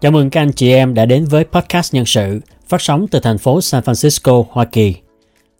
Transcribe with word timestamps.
Chào 0.00 0.12
mừng 0.12 0.30
các 0.30 0.40
anh 0.40 0.52
chị 0.52 0.72
em 0.72 0.94
đã 0.94 1.06
đến 1.06 1.24
với 1.24 1.44
podcast 1.44 1.94
nhân 1.94 2.06
sự 2.06 2.40
phát 2.68 2.80
sóng 2.80 3.06
từ 3.10 3.20
thành 3.20 3.38
phố 3.38 3.60
San 3.60 3.82
Francisco, 3.82 4.44
Hoa 4.50 4.64
Kỳ. 4.64 4.94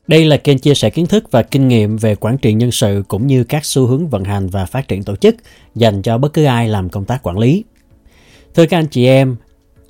Đây 0.06 0.24
là 0.24 0.36
kênh 0.36 0.58
chia 0.58 0.74
sẻ 0.74 0.90
kiến 0.90 1.06
thức 1.06 1.30
và 1.30 1.42
kinh 1.42 1.68
nghiệm 1.68 1.96
về 1.96 2.14
quản 2.14 2.38
trị 2.38 2.52
nhân 2.52 2.70
sự 2.70 3.02
cũng 3.08 3.26
như 3.26 3.44
các 3.44 3.64
xu 3.64 3.86
hướng 3.86 4.08
vận 4.08 4.24
hành 4.24 4.46
và 4.46 4.64
phát 4.64 4.88
triển 4.88 5.02
tổ 5.02 5.16
chức 5.16 5.36
dành 5.74 6.02
cho 6.02 6.18
bất 6.18 6.32
cứ 6.32 6.44
ai 6.44 6.68
làm 6.68 6.88
công 6.88 7.04
tác 7.04 7.22
quản 7.22 7.38
lý. 7.38 7.64
Thưa 8.54 8.66
các 8.66 8.78
anh 8.78 8.86
chị 8.86 9.06
em, 9.06 9.36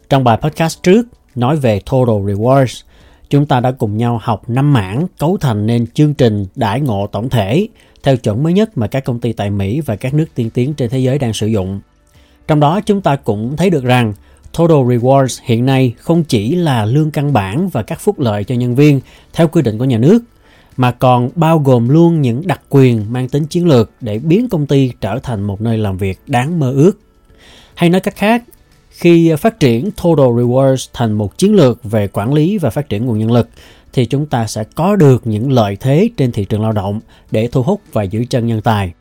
trong 0.09 0.25
bài 0.25 0.39
podcast 0.43 0.83
trước 0.83 1.07
nói 1.35 1.57
về 1.57 1.81
Total 1.91 2.17
Rewards, 2.17 2.83
chúng 3.29 3.47
ta 3.47 3.61
đã 3.61 3.71
cùng 3.71 3.97
nhau 3.97 4.21
học 4.23 4.51
5 4.51 4.73
mảng 4.73 5.07
cấu 5.19 5.37
thành 5.37 5.67
nên 5.67 5.87
chương 5.87 6.15
trình 6.15 6.47
đãi 6.55 6.81
ngộ 6.81 7.07
tổng 7.07 7.29
thể 7.29 7.69
theo 8.03 8.17
chuẩn 8.17 8.43
mới 8.43 8.53
nhất 8.53 8.79
mà 8.79 8.87
các 8.87 9.05
công 9.05 9.21
ty 9.21 9.33
tại 9.33 9.51
Mỹ 9.51 9.81
và 9.81 9.97
các 9.97 10.15
nước 10.15 10.27
tiên 10.35 10.51
tiến 10.51 10.75
trên 10.75 10.91
thế 10.91 10.99
giới 10.99 11.19
đang 11.19 11.33
sử 11.33 11.47
dụng. 11.47 11.81
Trong 12.49 12.61
đó 12.61 12.81
chúng 12.81 13.01
ta 13.01 13.17
cũng 13.17 13.57
thấy 13.57 13.71
được 13.71 13.85
rằng 13.85 14.13
Total 14.59 14.79
Rewards 14.79 15.41
hiện 15.45 15.67
nay 15.67 15.95
không 15.99 16.25
chỉ 16.25 16.55
là 16.55 16.85
lương 16.85 17.11
căn 17.11 17.33
bản 17.33 17.69
và 17.69 17.83
các 17.83 18.01
phúc 18.01 18.19
lợi 18.19 18.45
cho 18.45 18.55
nhân 18.55 18.75
viên 18.75 19.01
theo 19.33 19.49
quy 19.49 19.63
định 19.63 19.79
của 19.79 19.85
nhà 19.85 19.99
nước, 19.99 20.23
mà 20.77 20.91
còn 20.91 21.31
bao 21.35 21.59
gồm 21.59 21.89
luôn 21.89 22.21
những 22.21 22.47
đặc 22.47 22.61
quyền 22.69 23.13
mang 23.13 23.29
tính 23.29 23.47
chiến 23.47 23.67
lược 23.67 23.91
để 24.01 24.19
biến 24.19 24.49
công 24.49 24.67
ty 24.67 24.93
trở 25.01 25.19
thành 25.19 25.43
một 25.43 25.61
nơi 25.61 25.79
làm 25.79 25.97
việc 25.97 26.21
đáng 26.27 26.59
mơ 26.59 26.73
ước. 26.73 27.01
Hay 27.75 27.91
nói 27.91 28.01
cách 28.01 28.17
khác, 28.17 28.45
khi 28.91 29.33
phát 29.39 29.61
triển 29.61 29.91
Total 29.91 30.27
Rewards 30.27 30.89
thành 30.93 31.13
một 31.13 31.39
chiến 31.39 31.55
lược 31.55 31.85
về 31.85 32.09
quản 32.09 32.33
lý 32.33 32.59
và 32.59 32.71
phát 32.71 32.89
triển 32.89 33.07
nguồn 33.07 33.19
nhân 33.19 33.33
lực, 33.33 33.49
thì 33.93 34.07
chúng 34.07 34.27
ta 34.27 34.47
sẽ 34.47 34.65
có 34.75 34.97
được 34.97 35.27
những 35.27 35.53
lợi 35.53 35.77
thế 35.81 36.09
trên 36.17 36.33
thị 36.33 36.45
trường 36.45 36.63
lao 36.63 36.73
động 36.73 37.01
để 37.31 37.49
thu 37.53 37.63
hút 37.63 37.81
và 37.93 38.03
giữ 38.03 38.25
chân 38.31 38.47
nhân 38.47 38.61
tài. 38.61 38.93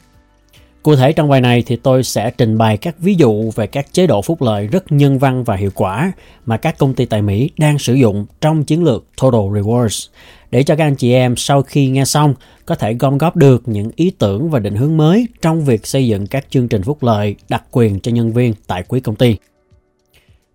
Cụ 0.84 0.96
thể 0.96 1.14
trong 1.14 1.30
bài 1.30 1.42
này 1.42 1.64
thì 1.66 1.76
tôi 1.76 2.04
sẽ 2.04 2.32
trình 2.38 2.58
bày 2.58 2.78
các 2.78 2.96
ví 3.00 3.16
dụ 3.16 3.52
về 3.56 3.68
các 3.68 3.94
chế 3.94 4.08
độ 4.08 4.22
phúc 4.22 4.42
lợi 4.42 4.68
rất 4.68 4.92
nhân 4.92 5.20
văn 5.20 5.44
và 5.44 5.56
hiệu 5.56 5.72
quả 5.76 6.12
mà 6.46 6.58
các 6.58 6.78
công 6.78 6.94
ty 6.94 7.06
tại 7.06 7.22
Mỹ 7.22 7.50
đang 7.58 7.80
sử 7.80 7.94
dụng 7.94 8.26
trong 8.42 8.64
chiến 8.64 8.84
lược 8.84 9.06
Total 9.22 9.42
Rewards 9.42 10.10
để 10.52 10.64
cho 10.64 10.76
các 10.76 10.84
anh 10.84 10.96
chị 10.96 11.14
em 11.14 11.36
sau 11.36 11.62
khi 11.62 11.88
nghe 11.88 12.06
xong 12.06 12.34
có 12.66 12.76
thể 12.76 12.94
gom 12.94 13.18
góp 13.18 13.36
được 13.36 13.64
những 13.66 13.92
ý 13.96 14.12
tưởng 14.12 14.50
và 14.50 14.60
định 14.60 14.76
hướng 14.76 14.98
mới 14.98 15.28
trong 15.42 15.66
việc 15.66 15.88
xây 15.88 16.08
dựng 16.08 16.28
các 16.28 16.46
chương 16.50 16.68
trình 16.68 16.84
phúc 16.84 17.04
lợi 17.04 17.36
đặc 17.50 17.64
quyền 17.72 18.00
cho 18.00 18.12
nhân 18.12 18.34
viên 18.34 18.54
tại 18.68 18.84
quý 18.88 19.00
công 19.00 19.16
ty. 19.16 19.36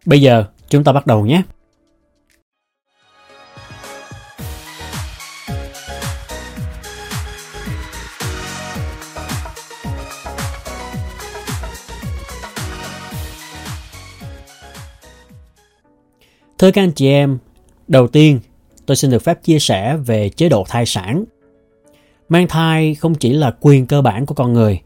Bây 0.07 0.21
giờ 0.21 0.45
chúng 0.69 0.85
ta 0.85 0.93
bắt 0.93 1.07
đầu 1.07 1.27
nhé. 1.27 1.43
Thưa 16.59 16.71
các 16.71 16.83
anh 16.83 16.93
chị 16.93 17.09
em, 17.09 17.39
đầu 17.89 18.09
tiên 18.09 18.41
tôi 18.87 18.97
xin 18.97 19.11
được 19.11 19.23
phép 19.23 19.43
chia 19.43 19.59
sẻ 19.59 19.97
về 19.97 20.29
chế 20.29 20.49
độ 20.49 20.65
thai 20.69 20.87
sản. 20.87 21.25
Mang 22.29 22.49
thai 22.49 22.95
không 22.95 23.15
chỉ 23.15 23.33
là 23.33 23.55
quyền 23.61 23.87
cơ 23.87 24.03
bản 24.03 24.27
của 24.27 24.35
con 24.35 24.53
người, 24.53 24.81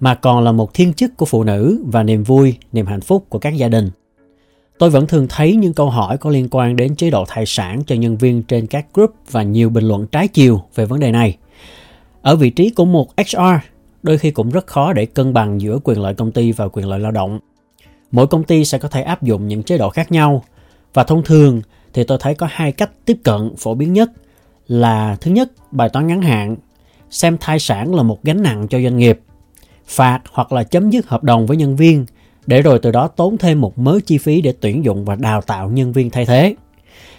mà 0.00 0.14
còn 0.14 0.44
là 0.44 0.52
một 0.52 0.74
thiên 0.74 0.92
chức 0.92 1.16
của 1.16 1.26
phụ 1.26 1.44
nữ 1.44 1.84
và 1.86 2.02
niềm 2.02 2.22
vui, 2.22 2.54
niềm 2.72 2.86
hạnh 2.86 3.00
phúc 3.00 3.26
của 3.28 3.38
các 3.38 3.56
gia 3.56 3.68
đình. 3.68 3.90
Tôi 4.78 4.90
vẫn 4.90 5.06
thường 5.06 5.26
thấy 5.28 5.56
những 5.56 5.74
câu 5.74 5.90
hỏi 5.90 6.18
có 6.18 6.30
liên 6.30 6.48
quan 6.50 6.76
đến 6.76 6.96
chế 6.96 7.10
độ 7.10 7.24
thai 7.28 7.46
sản 7.46 7.82
cho 7.86 7.94
nhân 7.94 8.16
viên 8.16 8.42
trên 8.42 8.66
các 8.66 8.86
group 8.94 9.14
và 9.30 9.42
nhiều 9.42 9.70
bình 9.70 9.88
luận 9.88 10.06
trái 10.06 10.28
chiều 10.28 10.62
về 10.74 10.86
vấn 10.86 11.00
đề 11.00 11.12
này. 11.12 11.36
Ở 12.22 12.36
vị 12.36 12.50
trí 12.50 12.70
của 12.70 12.84
một 12.84 13.08
HR, 13.16 13.40
đôi 14.02 14.18
khi 14.18 14.30
cũng 14.30 14.50
rất 14.50 14.66
khó 14.66 14.92
để 14.92 15.06
cân 15.06 15.32
bằng 15.32 15.60
giữa 15.60 15.78
quyền 15.84 16.00
lợi 16.00 16.14
công 16.14 16.32
ty 16.32 16.52
và 16.52 16.68
quyền 16.68 16.88
lợi 16.88 17.00
lao 17.00 17.12
động. 17.12 17.38
Mỗi 18.10 18.26
công 18.26 18.44
ty 18.44 18.64
sẽ 18.64 18.78
có 18.78 18.88
thể 18.88 19.02
áp 19.02 19.22
dụng 19.22 19.48
những 19.48 19.62
chế 19.62 19.78
độ 19.78 19.90
khác 19.90 20.12
nhau– 20.12 20.44
và 20.96 21.04
thông 21.04 21.22
thường 21.22 21.62
thì 21.92 22.04
tôi 22.04 22.18
thấy 22.20 22.34
có 22.34 22.48
hai 22.50 22.72
cách 22.72 22.90
tiếp 23.04 23.18
cận 23.24 23.56
phổ 23.58 23.74
biến 23.74 23.92
nhất 23.92 24.10
là, 24.68 25.16
thứ 25.20 25.30
nhất, 25.30 25.52
bài 25.70 25.88
toán 25.88 26.06
ngắn 26.06 26.22
hạn, 26.22 26.56
xem 27.10 27.36
thai 27.40 27.58
sản 27.58 27.94
là 27.94 28.02
một 28.02 28.24
gánh 28.24 28.42
nặng 28.42 28.66
cho 28.68 28.80
doanh 28.80 28.96
nghiệp, 28.96 29.20
phạt 29.86 30.20
hoặc 30.32 30.52
là 30.52 30.62
chấm 30.62 30.90
dứt 30.90 31.06
hợp 31.06 31.24
đồng 31.24 31.46
với 31.46 31.56
nhân 31.56 31.76
viên, 31.76 32.06
để 32.46 32.62
rồi 32.62 32.78
từ 32.78 32.90
đó 32.90 33.08
tốn 33.08 33.38
thêm 33.38 33.60
một 33.60 33.78
mớ 33.78 33.98
chi 34.06 34.18
phí 34.18 34.40
để 34.40 34.54
tuyển 34.60 34.84
dụng 34.84 35.04
và 35.04 35.14
đào 35.14 35.40
tạo 35.40 35.70
nhân 35.70 35.92
viên 35.92 36.10
thay 36.10 36.26
thế. 36.26 36.54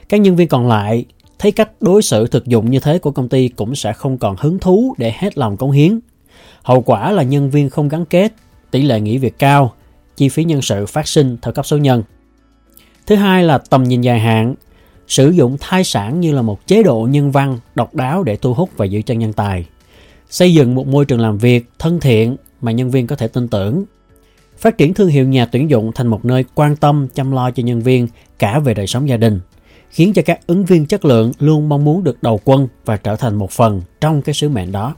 Các 0.09 0.21
nhân 0.21 0.35
viên 0.35 0.47
còn 0.47 0.67
lại 0.67 1.05
thấy 1.39 1.51
cách 1.51 1.71
đối 1.81 2.01
xử 2.01 2.27
thực 2.27 2.45
dụng 2.45 2.71
như 2.71 2.79
thế 2.79 2.99
của 2.99 3.11
công 3.11 3.29
ty 3.29 3.47
cũng 3.47 3.75
sẽ 3.75 3.93
không 3.93 4.17
còn 4.17 4.35
hứng 4.39 4.59
thú 4.59 4.95
để 4.97 5.13
hết 5.17 5.37
lòng 5.37 5.57
cống 5.57 5.71
hiến. 5.71 5.99
Hậu 6.63 6.81
quả 6.81 7.11
là 7.11 7.23
nhân 7.23 7.49
viên 7.49 7.69
không 7.69 7.89
gắn 7.89 8.05
kết, 8.05 8.33
tỷ 8.71 8.81
lệ 8.81 8.99
nghỉ 8.99 9.17
việc 9.17 9.39
cao, 9.39 9.73
chi 10.15 10.29
phí 10.29 10.43
nhân 10.43 10.61
sự 10.61 10.85
phát 10.85 11.07
sinh 11.07 11.37
theo 11.41 11.53
cấp 11.53 11.65
số 11.65 11.77
nhân. 11.77 12.03
Thứ 13.07 13.15
hai 13.15 13.43
là 13.43 13.57
tầm 13.57 13.83
nhìn 13.83 14.01
dài 14.01 14.19
hạn, 14.19 14.55
sử 15.07 15.29
dụng 15.29 15.57
thai 15.59 15.83
sản 15.83 16.19
như 16.19 16.31
là 16.33 16.41
một 16.41 16.67
chế 16.67 16.83
độ 16.83 17.07
nhân 17.11 17.31
văn 17.31 17.59
độc 17.75 17.95
đáo 17.95 18.23
để 18.23 18.35
thu 18.35 18.53
hút 18.53 18.69
và 18.77 18.85
giữ 18.85 19.01
chân 19.01 19.19
nhân 19.19 19.33
tài. 19.33 19.65
Xây 20.29 20.53
dựng 20.53 20.75
một 20.75 20.87
môi 20.87 21.05
trường 21.05 21.19
làm 21.19 21.37
việc 21.37 21.69
thân 21.79 21.99
thiện 21.99 22.35
mà 22.61 22.71
nhân 22.71 22.91
viên 22.91 23.07
có 23.07 23.15
thể 23.15 23.27
tin 23.27 23.47
tưởng. 23.47 23.83
Phát 24.57 24.77
triển 24.77 24.93
thương 24.93 25.07
hiệu 25.07 25.27
nhà 25.27 25.45
tuyển 25.45 25.69
dụng 25.69 25.91
thành 25.95 26.07
một 26.07 26.25
nơi 26.25 26.45
quan 26.55 26.75
tâm 26.75 27.07
chăm 27.13 27.31
lo 27.31 27.51
cho 27.51 27.63
nhân 27.63 27.81
viên 27.81 28.07
cả 28.39 28.59
về 28.59 28.73
đời 28.73 28.87
sống 28.87 29.09
gia 29.09 29.17
đình, 29.17 29.39
khiến 29.89 30.13
cho 30.13 30.21
các 30.25 30.47
ứng 30.47 30.65
viên 30.65 30.85
chất 30.85 31.05
lượng 31.05 31.31
luôn 31.39 31.69
mong 31.69 31.83
muốn 31.83 32.03
được 32.03 32.23
đầu 32.23 32.39
quân 32.45 32.67
và 32.85 32.97
trở 32.97 33.15
thành 33.15 33.35
một 33.35 33.51
phần 33.51 33.81
trong 34.01 34.21
cái 34.21 34.33
sứ 34.33 34.49
mệnh 34.49 34.71
đó. 34.71 34.95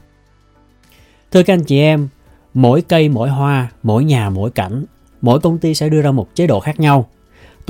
Thưa 1.32 1.42
các 1.42 1.54
anh 1.54 1.64
chị 1.64 1.78
em, 1.78 2.08
mỗi 2.54 2.82
cây 2.82 3.08
mỗi 3.08 3.28
hoa, 3.28 3.70
mỗi 3.82 4.04
nhà 4.04 4.30
mỗi 4.30 4.50
cảnh, 4.50 4.84
mỗi 5.20 5.40
công 5.40 5.58
ty 5.58 5.74
sẽ 5.74 5.88
đưa 5.88 6.02
ra 6.02 6.10
một 6.10 6.34
chế 6.34 6.46
độ 6.46 6.60
khác 6.60 6.80
nhau 6.80 7.08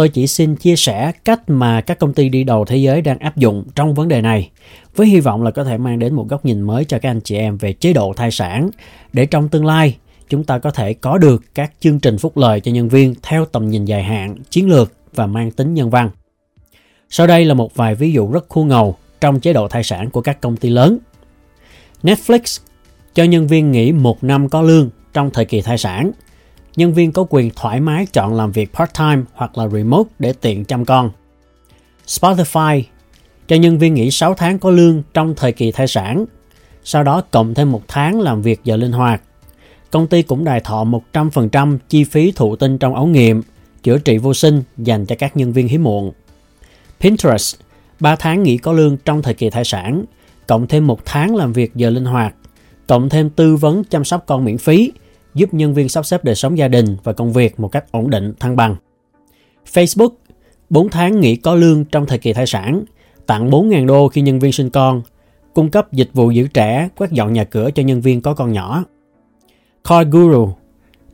tôi 0.01 0.09
chỉ 0.09 0.27
xin 0.27 0.57
chia 0.57 0.77
sẻ 0.77 1.13
cách 1.25 1.41
mà 1.47 1.81
các 1.81 1.99
công 1.99 2.13
ty 2.13 2.29
đi 2.29 2.45
đầu 2.45 2.65
thế 2.65 2.77
giới 2.77 3.03
đang 3.03 3.19
áp 3.19 3.37
dụng 3.37 3.65
trong 3.75 3.95
vấn 3.95 4.09
đề 4.09 4.21
này 4.21 4.51
với 4.97 5.07
hy 5.07 5.21
vọng 5.21 5.43
là 5.43 5.51
có 5.51 5.65
thể 5.65 5.79
mang 5.79 5.99
đến 5.99 6.15
một 6.15 6.29
góc 6.29 6.45
nhìn 6.45 6.61
mới 6.61 6.85
cho 6.85 6.99
các 6.99 7.11
anh 7.11 7.21
chị 7.21 7.37
em 7.37 7.57
về 7.57 7.73
chế 7.73 7.93
độ 7.93 8.13
thai 8.17 8.31
sản 8.31 8.71
để 9.13 9.27
trong 9.27 9.49
tương 9.49 9.67
lai 9.67 9.97
chúng 10.29 10.45
ta 10.45 10.59
có 10.59 10.71
thể 10.71 10.95
có 10.95 11.19
được 11.19 11.43
các 11.55 11.73
chương 11.81 12.01
trình 12.01 12.19
phúc 12.19 12.37
lợi 12.37 12.61
cho 12.61 12.73
nhân 12.73 12.89
viên 12.89 13.15
theo 13.23 13.45
tầm 13.45 13.69
nhìn 13.69 13.85
dài 13.85 14.03
hạn, 14.03 14.37
chiến 14.51 14.69
lược 14.69 14.93
và 15.15 15.27
mang 15.27 15.51
tính 15.51 15.75
nhân 15.75 15.91
văn. 15.91 16.11
Sau 17.11 17.27
đây 17.27 17.45
là 17.45 17.55
một 17.55 17.75
vài 17.75 17.95
ví 17.95 18.13
dụ 18.13 18.31
rất 18.31 18.45
khu 18.49 18.65
ngầu 18.65 18.97
trong 19.21 19.41
chế 19.41 19.53
độ 19.53 19.69
thai 19.69 19.85
sản 19.85 20.11
của 20.11 20.21
các 20.21 20.41
công 20.41 20.57
ty 20.57 20.69
lớn. 20.69 20.99
Netflix 22.03 22.61
cho 23.15 23.25
nhân 23.25 23.47
viên 23.47 23.73
nghỉ 23.73 23.93
một 23.93 24.25
năm 24.25 24.49
có 24.49 24.63
lương 24.63 24.91
trong 25.13 25.31
thời 25.31 25.45
kỳ 25.45 25.61
thai 25.61 25.79
sản– 25.79 26.11
nhân 26.77 26.95
viên 26.95 27.13
có 27.13 27.27
quyền 27.31 27.51
thoải 27.57 27.81
mái 27.81 28.07
chọn 28.07 28.35
làm 28.35 28.53
việc 28.53 28.73
part-time 28.75 29.23
hoặc 29.33 29.59
là 29.59 29.69
remote 29.69 30.11
để 30.19 30.33
tiện 30.33 30.65
chăm 30.65 30.85
con. 30.85 31.11
Spotify 32.07 32.83
cho 33.49 33.57
nhân 33.57 33.79
viên 33.79 33.95
nghỉ 33.95 34.11
6 34.11 34.35
tháng 34.35 34.59
có 34.59 34.71
lương 34.71 35.03
trong 35.15 35.35
thời 35.35 35.53
kỳ 35.53 35.73
thai 35.73 35.87
sản, 35.87 36.25
sau 36.85 37.03
đó 37.03 37.23
cộng 37.31 37.55
thêm 37.55 37.73
một 37.73 37.83
tháng 37.89 38.21
làm 38.21 38.43
việc 38.43 38.61
giờ 38.65 38.77
linh 38.77 38.93
hoạt. 38.93 39.23
Công 39.91 40.07
ty 40.07 40.23
cũng 40.23 40.45
đài 40.45 40.61
thọ 40.61 40.85
100% 41.13 41.79
chi 41.89 42.05
phí 42.05 42.33
thụ 42.33 42.57
tinh 42.57 42.79
trong 42.79 42.95
ống 42.95 43.13
nghiệm, 43.13 43.43
chữa 43.83 43.99
trị 43.99 44.19
vô 44.19 44.35
sinh 44.35 44.63
dành 44.77 45.07
cho 45.07 45.17
các 45.19 45.37
nhân 45.37 45.53
viên 45.53 45.69
hiếm 45.69 45.85
muộn. 45.85 46.13
Pinterest 47.01 47.57
3 48.01 48.17
tháng 48.17 48.43
nghỉ 48.43 48.57
có 48.57 48.73
lương 48.73 48.97
trong 48.97 49.23
thời 49.23 49.35
kỳ 49.35 49.51
thai 49.51 49.65
sản, 49.65 50.05
cộng 50.47 50.67
thêm 50.67 50.87
một 50.87 51.01
tháng 51.05 51.37
làm 51.37 51.53
việc 51.53 51.75
giờ 51.75 51.91
linh 51.91 52.05
hoạt, 52.05 52.35
cộng 52.87 53.09
thêm 53.09 53.31
tư 53.31 53.57
vấn 53.57 53.85
chăm 53.85 54.05
sóc 54.05 54.25
con 54.27 54.45
miễn 54.45 54.59
phí 54.59 54.93
giúp 55.35 55.55
nhân 55.55 55.75
viên 55.75 55.89
sắp 55.89 56.07
xếp 56.07 56.25
đời 56.25 56.35
sống 56.35 56.59
gia 56.59 56.69
đình 56.69 56.97
và 57.05 57.13
công 57.13 57.33
việc 57.33 57.61
một 57.61 57.69
cách 57.69 57.93
ổn 57.93 58.11
định, 58.11 58.35
thăng 58.41 58.57
bằng. 58.57 58.77
Facebook 59.73 60.11
4 60.71 60.89
tháng 60.89 61.21
nghỉ 61.21 61.37
có 61.37 61.55
lương 61.55 61.85
trong 61.85 62.07
thời 62.07 62.19
kỳ 62.19 62.33
thai 62.33 62.47
sản, 62.47 62.85
tặng 63.27 63.51
4.000 63.51 63.87
đô 63.87 64.09
khi 64.09 64.21
nhân 64.21 64.39
viên 64.39 64.53
sinh 64.53 64.71
con, 64.71 65.03
cung 65.55 65.71
cấp 65.71 65.93
dịch 65.93 66.11
vụ 66.13 66.31
giữ 66.31 66.49
trẻ, 66.49 66.89
quét 66.97 67.11
dọn 67.11 67.33
nhà 67.33 67.45
cửa 67.45 67.71
cho 67.75 67.83
nhân 67.83 68.01
viên 68.01 68.21
có 68.21 68.35
con 68.35 68.53
nhỏ. 68.53 68.85
Coi 69.83 70.05
Guru 70.05 70.53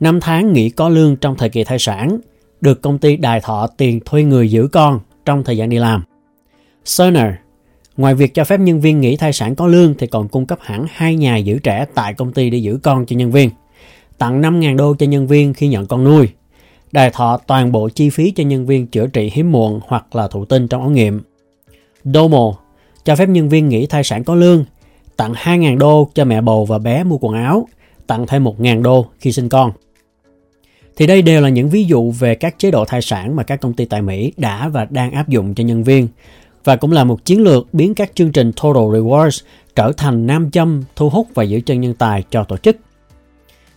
5 0.01 0.21
tháng 0.21 0.53
nghỉ 0.53 0.71
có 0.71 0.89
lương 0.89 1.17
trong 1.17 1.37
thời 1.37 1.49
kỳ 1.49 1.65
thai 1.65 1.79
sản, 1.79 2.19
được 2.61 2.83
công 2.83 2.99
ty 2.99 3.17
đài 3.17 3.41
thọ 3.41 3.67
tiền 3.67 4.01
thuê 4.05 4.23
người 4.23 4.51
giữ 4.51 4.69
con 4.73 5.01
trong 5.25 5.45
thời 5.45 5.57
gian 5.57 5.69
đi 5.69 5.79
làm. 5.79 6.05
Cerner 6.99 7.35
Ngoài 7.97 8.15
việc 8.15 8.35
cho 8.35 8.45
phép 8.45 8.61
nhân 8.61 8.81
viên 8.81 9.01
nghỉ 9.01 9.17
thai 9.17 9.33
sản 9.33 9.55
có 9.55 9.67
lương 9.67 9.95
thì 9.99 10.07
còn 10.07 10.29
cung 10.29 10.47
cấp 10.47 10.59
hẳn 10.63 10.87
hai 10.91 11.17
nhà 11.17 11.37
giữ 11.37 11.59
trẻ 11.59 11.87
tại 11.95 12.15
công 12.15 12.33
ty 12.33 12.51
để 12.51 12.59
giữ 12.59 12.79
con 12.83 13.07
cho 13.07 13.17
nhân 13.17 13.31
viên 13.31 13.51
tặng 14.19 14.43
5.000 14.43 14.77
đô 14.77 14.95
cho 14.95 15.07
nhân 15.07 15.27
viên 15.27 15.55
khi 15.55 15.69
nhận 15.69 15.87
con 15.87 16.05
nuôi, 16.05 16.29
đài 16.93 17.11
thọ 17.11 17.39
toàn 17.47 17.73
bộ 17.73 17.89
chi 17.89 18.11
phí 18.11 18.31
cho 18.31 18.45
nhân 18.45 18.67
viên 18.67 18.87
chữa 18.87 19.07
trị 19.07 19.31
hiếm 19.33 19.53
muộn 19.53 19.81
hoặc 19.87 20.17
là 20.17 20.29
thụ 20.29 20.45
tinh 20.45 20.69
trong 20.69 20.83
ống 20.83 20.93
nghiệm. 20.93 21.21
Domo 22.05 22.53
cho 23.05 23.17
phép 23.17 23.29
nhân 23.29 23.49
viên 23.49 23.69
nghỉ 23.69 23.87
thai 23.87 24.05
sản 24.05 24.25
có 24.25 24.35
lương, 24.35 24.65
tặng 25.17 25.33
2.000 25.33 25.79
đô 25.79 26.11
cho 26.15 26.25
mẹ 26.25 26.41
bầu 26.41 26.65
và 26.65 26.79
bé 26.79 27.05
mua 27.05 27.19
quần 27.21 27.35
áo, 27.35 27.69
tặng 28.07 28.27
thêm 28.27 28.45
1.000 28.45 28.83
đô 28.83 29.07
khi 29.19 29.33
sinh 29.33 29.49
con. 29.49 29.73
Thì 30.97 31.07
đây 31.07 31.23
đều 31.23 31.41
là 31.41 31.49
những 31.49 31.69
ví 31.69 31.85
dụ 31.85 32.11
về 32.11 32.35
các 32.35 32.59
chế 32.59 32.71
độ 32.71 32.85
thai 32.85 33.03
sản 33.03 33.37
mà 33.37 33.43
các 33.43 33.61
công 33.61 33.73
ty 33.73 33.85
tại 33.85 34.03
Mỹ 34.03 34.33
đã 34.37 34.69
và 34.69 34.85
đang 34.91 35.13
áp 35.13 35.29
dụng 35.29 35.55
cho 35.55 35.65
nhân 35.65 35.85
viên 35.85 36.09
và 36.65 36.77
cũng 36.77 36.93
là 36.93 37.05
một 37.05 37.25
chiến 37.25 37.43
lược 37.43 37.75
biến 37.75 37.95
các 37.95 38.11
chương 38.15 38.33
trình 38.33 38.53
Total 38.53 38.83
Rewards 38.83 39.45
trở 39.77 39.93
thành 39.97 40.27
nam 40.27 40.51
châm 40.51 40.83
thu 40.97 41.09
hút 41.09 41.29
và 41.35 41.43
giữ 41.43 41.61
chân 41.61 41.81
nhân 41.81 41.95
tài 41.95 42.25
cho 42.31 42.45
tổ 42.45 42.57
chức. 42.57 42.77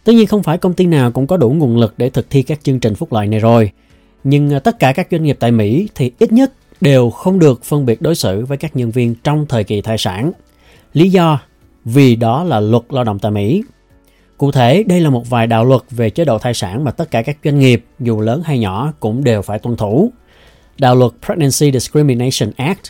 Tất 0.10 0.14
nhiên 0.14 0.28
không 0.28 0.44
phải 0.44 0.58
công 0.58 0.74
ty 0.74 0.86
nào 0.86 1.12
cũng 1.12 1.28
có 1.28 1.38
đủ 1.38 1.50
nguồn 1.50 1.78
lực 1.78 1.94
để 1.98 2.10
thực 2.10 2.30
thi 2.30 2.44
các 2.44 2.60
chương 2.64 2.80
trình 2.80 2.96
phúc 2.96 3.14
lợi 3.14 3.28
này 3.28 3.40
rồi. 3.40 3.72
Nhưng 4.24 4.54
à, 4.54 4.60
tất 4.60 4.80
cả 4.80 4.94
các 4.94 5.08
doanh 5.12 5.24
nghiệp 5.24 5.38
tại 5.40 5.52
Mỹ 5.52 5.88
thì 5.96 6.12
ít 6.20 6.32
nhất 6.32 6.54
đều 6.82 7.10
không 7.10 7.40
được 7.40 7.64
phân 7.64 7.86
biệt 7.86 8.02
đối 8.02 8.16
xử 8.16 8.46
với 8.46 8.58
các 8.58 8.76
nhân 8.76 8.92
viên 8.92 9.16
trong 9.16 9.46
thời 9.50 9.64
kỳ 9.64 9.82
thai 9.82 9.98
sản. 9.98 10.32
Lý 10.94 11.10
do 11.10 11.40
vì 11.86 12.16
đó 12.16 12.44
là 12.44 12.60
luật 12.60 12.84
lao 12.90 13.04
động 13.04 13.20
tại 13.20 13.32
Mỹ. 13.32 13.64
Cụ 14.38 14.52
thể, 14.52 14.84
đây 14.84 15.02
là 15.02 15.10
một 15.10 15.30
vài 15.30 15.48
đạo 15.48 15.66
luật 15.66 15.82
về 15.92 16.10
chế 16.10 16.26
độ 16.26 16.38
thai 16.38 16.54
sản 16.54 16.84
mà 16.84 16.92
tất 16.92 17.12
cả 17.12 17.22
các 17.22 17.38
doanh 17.44 17.60
nghiệp, 17.60 17.86
dù 18.00 18.22
lớn 18.22 18.42
hay 18.46 18.60
nhỏ, 18.60 18.94
cũng 19.00 19.24
đều 19.24 19.42
phải 19.42 19.60
tuân 19.60 19.78
thủ. 19.78 20.12
Đạo 20.78 20.96
luật 20.96 21.12
Pregnancy 21.26 21.72
Discrimination 21.80 22.52
Act 22.58 22.84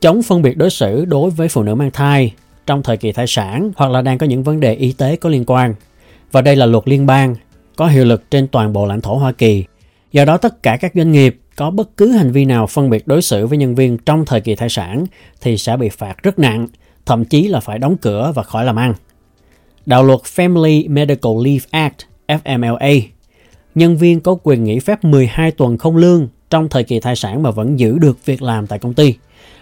chống 0.00 0.22
phân 0.22 0.42
biệt 0.42 0.56
đối 0.56 0.70
xử 0.70 1.04
đối 1.04 1.30
với 1.30 1.48
phụ 1.48 1.62
nữ 1.62 1.74
mang 1.74 1.90
thai 1.90 2.34
trong 2.66 2.82
thời 2.82 2.96
kỳ 2.96 3.12
thai 3.12 3.26
sản 3.26 3.70
hoặc 3.76 3.90
là 3.90 4.02
đang 4.02 4.18
có 4.18 4.26
những 4.26 4.42
vấn 4.42 4.60
đề 4.60 4.74
y 4.74 4.92
tế 4.92 5.16
có 5.16 5.28
liên 5.28 5.44
quan. 5.46 5.74
Và 6.32 6.40
đây 6.40 6.56
là 6.56 6.66
luật 6.66 6.88
liên 6.88 7.06
bang, 7.06 7.34
có 7.76 7.86
hiệu 7.86 8.04
lực 8.04 8.30
trên 8.30 8.48
toàn 8.48 8.72
bộ 8.72 8.86
lãnh 8.86 9.00
thổ 9.00 9.14
Hoa 9.14 9.32
Kỳ. 9.32 9.64
Do 10.12 10.24
đó 10.24 10.36
tất 10.36 10.62
cả 10.62 10.76
các 10.80 10.92
doanh 10.94 11.12
nghiệp 11.12 11.40
có 11.56 11.70
bất 11.70 11.96
cứ 11.96 12.12
hành 12.12 12.32
vi 12.32 12.44
nào 12.44 12.66
phân 12.66 12.90
biệt 12.90 13.06
đối 13.06 13.22
xử 13.22 13.46
với 13.46 13.58
nhân 13.58 13.74
viên 13.74 13.98
trong 13.98 14.24
thời 14.24 14.40
kỳ 14.40 14.54
thai 14.54 14.68
sản 14.68 15.06
thì 15.40 15.58
sẽ 15.58 15.76
bị 15.76 15.88
phạt 15.88 16.22
rất 16.22 16.38
nặng, 16.38 16.66
thậm 17.06 17.24
chí 17.24 17.48
là 17.48 17.60
phải 17.60 17.78
đóng 17.78 17.96
cửa 17.96 18.32
và 18.34 18.42
khỏi 18.42 18.64
làm 18.64 18.76
ăn. 18.76 18.94
Đạo 19.86 20.04
luật 20.04 20.20
Family 20.20 20.90
Medical 20.90 21.32
Leave 21.44 21.64
Act 21.70 21.96
FMLA 22.26 23.00
Nhân 23.74 23.96
viên 23.96 24.20
có 24.20 24.36
quyền 24.42 24.64
nghỉ 24.64 24.78
phép 24.78 25.04
12 25.04 25.50
tuần 25.50 25.78
không 25.78 25.96
lương 25.96 26.28
trong 26.50 26.68
thời 26.68 26.84
kỳ 26.84 27.00
thai 27.00 27.16
sản 27.16 27.42
mà 27.42 27.50
vẫn 27.50 27.78
giữ 27.78 27.98
được 27.98 28.26
việc 28.26 28.42
làm 28.42 28.66
tại 28.66 28.78
công 28.78 28.94
ty. 28.94 29.14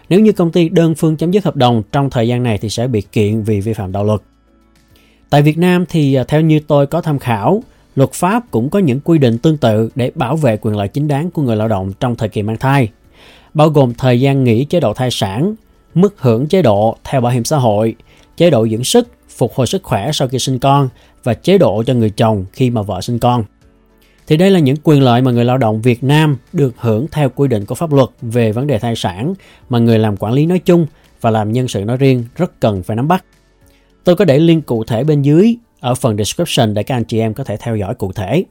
Nếu 0.08 0.20
như 0.20 0.32
công 0.32 0.52
ty 0.52 0.68
đơn 0.68 0.94
phương 0.94 1.16
chấm 1.16 1.30
dứt 1.30 1.44
hợp 1.44 1.56
đồng 1.56 1.82
trong 1.92 2.10
thời 2.10 2.28
gian 2.28 2.42
này 2.42 2.58
thì 2.58 2.68
sẽ 2.68 2.86
bị 2.88 3.00
kiện 3.00 3.42
vì 3.42 3.60
vi 3.60 3.72
phạm 3.72 3.92
đạo 3.92 4.04
luật. 4.04 4.20
Tại 5.30 5.42
Việt 5.42 5.58
Nam 5.58 5.84
thì 5.88 6.14
à, 6.14 6.24
theo 6.28 6.40
như 6.40 6.60
tôi 6.66 6.86
có 6.86 7.00
tham 7.00 7.18
khảo, 7.18 7.62
luật 7.96 8.12
pháp 8.12 8.42
cũng 8.50 8.70
có 8.70 8.78
những 8.78 9.00
quy 9.00 9.18
định 9.18 9.38
tương 9.38 9.56
tự 9.56 9.90
để 9.94 10.10
bảo 10.14 10.36
vệ 10.36 10.56
quyền 10.56 10.76
lợi 10.76 10.88
chính 10.88 11.08
đáng 11.08 11.30
của 11.30 11.42
người 11.42 11.56
lao 11.56 11.68
động 11.68 11.92
trong 12.00 12.16
thời 12.16 12.28
kỳ 12.28 12.42
mang 12.42 12.56
thai, 12.56 12.88
bao 13.54 13.68
gồm 13.68 13.94
thời 13.94 14.20
gian 14.20 14.44
nghỉ 14.44 14.64
chế 14.64 14.80
độ 14.80 14.94
thai 14.94 15.10
sản, 15.10 15.54
mức 15.94 16.14
hưởng 16.18 16.46
chế 16.46 16.62
độ 16.62 16.96
theo 17.04 17.20
bảo 17.20 17.32
hiểm 17.32 17.44
xã 17.44 17.56
hội, 17.56 17.94
chế 18.36 18.50
độ 18.50 18.68
dưỡng 18.68 18.84
sức, 18.84 19.08
phục 19.28 19.54
hồi 19.54 19.66
sức 19.66 19.82
khỏe 19.82 20.10
sau 20.12 20.28
khi 20.28 20.38
sinh 20.38 20.58
con 20.58 20.88
và 21.24 21.34
chế 21.34 21.58
độ 21.58 21.82
cho 21.86 21.94
người 21.94 22.10
chồng 22.10 22.44
khi 22.52 22.70
mà 22.70 22.82
vợ 22.82 23.00
sinh 23.00 23.18
con. 23.18 23.44
Thì 24.26 24.36
đây 24.36 24.50
là 24.50 24.58
những 24.58 24.76
quyền 24.82 25.02
lợi 25.02 25.22
mà 25.22 25.30
người 25.30 25.44
lao 25.44 25.58
động 25.58 25.82
Việt 25.82 26.04
Nam 26.04 26.36
được 26.52 26.74
hưởng 26.78 27.06
theo 27.12 27.28
quy 27.28 27.48
định 27.48 27.64
của 27.66 27.74
pháp 27.74 27.92
luật 27.92 28.08
về 28.22 28.52
vấn 28.52 28.66
đề 28.66 28.78
thai 28.78 28.96
sản 28.96 29.34
mà 29.68 29.78
người 29.78 29.98
làm 29.98 30.16
quản 30.16 30.32
lý 30.32 30.46
nói 30.46 30.58
chung 30.58 30.86
và 31.20 31.30
làm 31.30 31.52
nhân 31.52 31.68
sự 31.68 31.84
nói 31.84 31.96
riêng 31.96 32.24
rất 32.36 32.60
cần 32.60 32.82
phải 32.82 32.96
nắm 32.96 33.08
bắt. 33.08 33.24
Tôi 34.06 34.16
có 34.16 34.24
để 34.24 34.38
link 34.38 34.66
cụ 34.66 34.84
thể 34.84 35.04
bên 35.04 35.22
dưới 35.22 35.56
ở 35.80 35.94
phần 35.94 36.16
description 36.16 36.74
để 36.74 36.82
các 36.82 36.96
anh 36.96 37.04
chị 37.04 37.18
em 37.18 37.34
có 37.34 37.44
thể 37.44 37.56
theo 37.56 37.76
dõi 37.76 37.94
cụ 37.94 38.12
thể. 38.12 38.44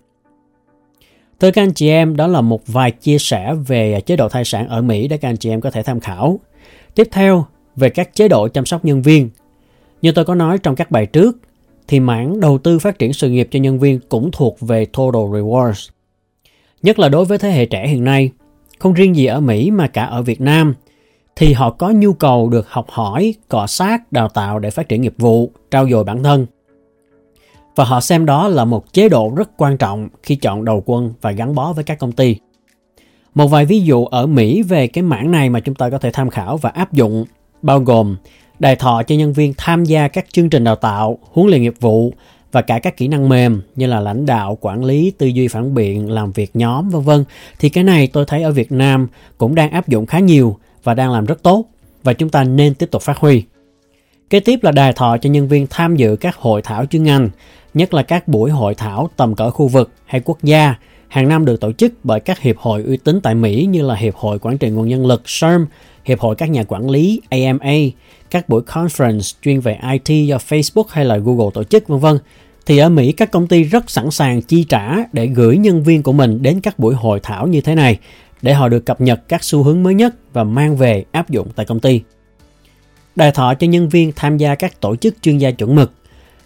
Thưa 1.40 1.52
các 1.52 1.62
anh 1.62 1.74
chị 1.74 1.90
em, 1.90 2.16
đó 2.16 2.28
là 2.28 2.42
một 2.42 2.62
vài 2.68 2.92
chia 2.92 3.18
sẻ 3.18 3.54
về 3.68 4.02
chế 4.02 4.16
độ 4.16 4.30
thai 4.30 4.46
sản 4.46 4.68
ở 4.68 4.82
Mỹ 4.82 5.08
để 5.08 5.18
các 5.18 5.30
anh 5.30 5.38
chị 5.38 5.50
em 5.50 5.62
có 5.62 5.72
thể 5.72 5.84
tham 5.84 6.00
khảo. 6.00 6.40
Tiếp 6.96 7.08
theo, 7.12 7.46
về 7.76 7.90
các 7.90 8.16
chế 8.16 8.28
độ 8.28 8.48
chăm 8.48 8.66
sóc 8.66 8.86
nhân 8.86 9.02
viên. 9.02 9.30
Như 10.02 10.12
tôi 10.12 10.26
có 10.26 10.36
nói 10.36 10.58
trong 10.58 10.76
các 10.76 10.92
bài 10.92 11.06
trước, 11.06 11.38
thì 11.88 12.00
mảng 12.00 12.40
đầu 12.40 12.58
tư 12.58 12.80
phát 12.80 13.00
triển 13.00 13.14
sự 13.14 13.30
nghiệp 13.30 13.48
cho 13.52 13.60
nhân 13.60 13.80
viên 13.80 14.00
cũng 14.10 14.30
thuộc 14.32 14.58
về 14.62 14.86
Total 14.86 15.22
Rewards. 15.22 15.90
Nhất 16.82 17.00
là 17.00 17.10
đối 17.10 17.26
với 17.26 17.38
thế 17.38 17.52
hệ 17.52 17.66
trẻ 17.66 17.88
hiện 17.88 18.04
nay, 18.04 18.32
không 18.80 18.94
riêng 18.94 19.16
gì 19.16 19.26
ở 19.26 19.40
Mỹ 19.40 19.72
mà 19.72 19.88
cả 19.88 20.06
ở 20.06 20.22
Việt 20.22 20.42
Nam, 20.42 20.74
thì 21.36 21.54
họ 21.54 21.70
có 21.70 21.90
nhu 21.90 22.14
cầu 22.14 22.50
được 22.50 22.70
học 22.70 22.86
hỏi, 22.90 23.34
cọ 23.50 23.68
sát, 23.68 24.12
đào 24.12 24.30
tạo 24.30 24.60
để 24.60 24.70
phát 24.70 24.90
triển 24.90 25.02
nghiệp 25.02 25.14
vụ, 25.18 25.52
trao 25.72 25.90
dồi 25.90 26.04
bản 26.04 26.24
thân. 26.24 26.46
Và 27.76 27.84
họ 27.84 28.02
xem 28.02 28.26
đó 28.26 28.48
là 28.48 28.66
một 28.66 28.94
chế 28.94 29.10
độ 29.10 29.34
rất 29.36 29.50
quan 29.58 29.78
trọng 29.78 30.10
khi 30.24 30.36
chọn 30.36 30.66
đầu 30.66 30.84
quân 30.86 31.14
và 31.22 31.32
gắn 31.32 31.56
bó 31.56 31.74
với 31.74 31.84
các 31.84 32.00
công 32.00 32.12
ty. 32.12 32.36
Một 33.36 33.48
vài 33.48 33.66
ví 33.66 33.82
dụ 33.82 34.06
ở 34.06 34.28
Mỹ 34.28 34.62
về 34.62 34.88
cái 34.88 35.02
mảng 35.02 35.32
này 35.32 35.50
mà 35.50 35.60
chúng 35.60 35.76
ta 35.76 35.90
có 35.90 35.98
thể 35.98 36.12
tham 36.12 36.30
khảo 36.30 36.58
và 36.58 36.70
áp 36.70 36.94
dụng 36.94 37.26
bao 37.62 37.80
gồm 37.80 38.18
đài 38.60 38.76
thọ 38.76 39.04
cho 39.04 39.16
nhân 39.16 39.34
viên 39.34 39.54
tham 39.58 39.84
gia 39.84 40.08
các 40.08 40.26
chương 40.32 40.50
trình 40.50 40.64
đào 40.64 40.76
tạo, 40.76 41.18
huấn 41.32 41.48
luyện 41.50 41.62
nghiệp 41.62 41.76
vụ 41.80 42.14
và 42.52 42.62
cả 42.62 42.80
các 42.80 42.98
kỹ 42.98 43.08
năng 43.08 43.30
mềm 43.30 43.62
như 43.76 43.88
là 43.88 44.00
lãnh 44.00 44.26
đạo, 44.26 44.58
quản 44.62 44.84
lý, 44.84 45.12
tư 45.18 45.28
duy 45.28 45.48
phản 45.48 45.74
biện, 45.74 46.12
làm 46.12 46.32
việc 46.32 46.52
nhóm 46.54 46.90
vân 46.90 47.02
vân. 47.02 47.24
Thì 47.60 47.70
cái 47.70 47.84
này 47.84 48.08
tôi 48.08 48.26
thấy 48.28 48.44
ở 48.44 48.52
Việt 48.52 48.72
Nam 48.72 49.08
cũng 49.38 49.56
đang 49.56 49.72
áp 49.72 49.88
dụng 49.88 50.06
khá 50.06 50.20
nhiều 50.20 50.58
và 50.86 50.94
đang 50.94 51.12
làm 51.12 51.26
rất 51.26 51.44
tốt 51.44 51.66
và 52.04 52.14
chúng 52.14 52.30
ta 52.30 52.44
nên 52.44 52.74
tiếp 52.74 52.92
tục 52.92 53.02
phát 53.02 53.18
huy. 53.18 53.44
Kế 54.30 54.40
tiếp 54.40 54.60
là 54.64 54.72
đài 54.72 54.94
thọ 54.94 55.18
cho 55.18 55.30
nhân 55.30 55.48
viên 55.48 55.68
tham 55.70 55.96
dự 55.96 56.16
các 56.16 56.36
hội 56.36 56.62
thảo 56.62 56.86
chuyên 56.86 57.04
ngành, 57.04 57.30
nhất 57.74 57.94
là 57.94 58.04
các 58.04 58.28
buổi 58.28 58.52
hội 58.52 58.76
thảo 58.76 59.10
tầm 59.16 59.36
cỡ 59.36 59.50
khu 59.50 59.68
vực 59.68 59.92
hay 60.06 60.22
quốc 60.26 60.38
gia, 60.44 60.76
hàng 61.08 61.30
năm 61.30 61.46
được 61.46 61.62
tổ 61.62 61.72
chức 61.72 61.94
bởi 62.04 62.20
các 62.20 62.40
hiệp 62.40 62.58
hội 62.58 62.84
uy 62.84 62.98
tín 62.98 63.22
tại 63.22 63.36
Mỹ 63.36 63.68
như 63.70 63.82
là 63.82 63.96
Hiệp 63.96 64.16
hội 64.16 64.40
Quản 64.40 64.58
trị 64.58 64.70
Nguồn 64.70 64.88
Nhân 64.88 65.06
lực 65.06 65.30
SHRM, 65.30 65.66
Hiệp 66.04 66.20
hội 66.20 66.36
các 66.36 66.50
nhà 66.50 66.64
quản 66.68 66.90
lý 66.90 67.22
AMA, 67.30 67.76
các 68.30 68.50
buổi 68.50 68.62
conference 68.62 69.36
chuyên 69.42 69.60
về 69.60 69.80
IT 69.92 70.28
do 70.28 70.38
Facebook 70.38 70.84
hay 70.90 71.06
là 71.06 71.18
Google 71.18 71.50
tổ 71.54 71.64
chức 71.64 71.88
vân 71.88 72.00
vân 72.00 72.20
thì 72.66 72.78
ở 72.78 72.90
Mỹ 72.90 73.12
các 73.12 73.32
công 73.32 73.48
ty 73.48 73.64
rất 73.64 73.90
sẵn 73.90 74.12
sàng 74.12 74.42
chi 74.42 74.64
trả 74.64 74.96
để 75.14 75.28
gửi 75.28 75.58
nhân 75.58 75.84
viên 75.84 76.04
của 76.04 76.14
mình 76.14 76.42
đến 76.42 76.62
các 76.62 76.80
buổi 76.80 76.96
hội 76.96 77.20
thảo 77.24 77.48
như 77.48 77.62
thế 77.62 77.76
này 77.76 77.98
để 78.46 78.54
họ 78.54 78.70
được 78.70 78.86
cập 78.86 79.02
nhật 79.02 79.22
các 79.28 79.44
xu 79.44 79.64
hướng 79.64 79.84
mới 79.84 79.94
nhất 79.94 80.16
và 80.34 80.44
mang 80.44 80.78
về 80.78 81.04
áp 81.12 81.30
dụng 81.30 81.48
tại 81.56 81.66
công 81.66 81.80
ty. 81.80 82.02
Đài 83.16 83.32
thọ 83.32 83.54
cho 83.54 83.68
nhân 83.68 83.90
viên 83.90 84.12
tham 84.16 84.38
gia 84.38 84.56
các 84.56 84.82
tổ 84.82 84.96
chức 84.96 85.16
chuyên 85.22 85.38
gia 85.38 85.52
chuẩn 85.52 85.76
mực. 85.76 85.94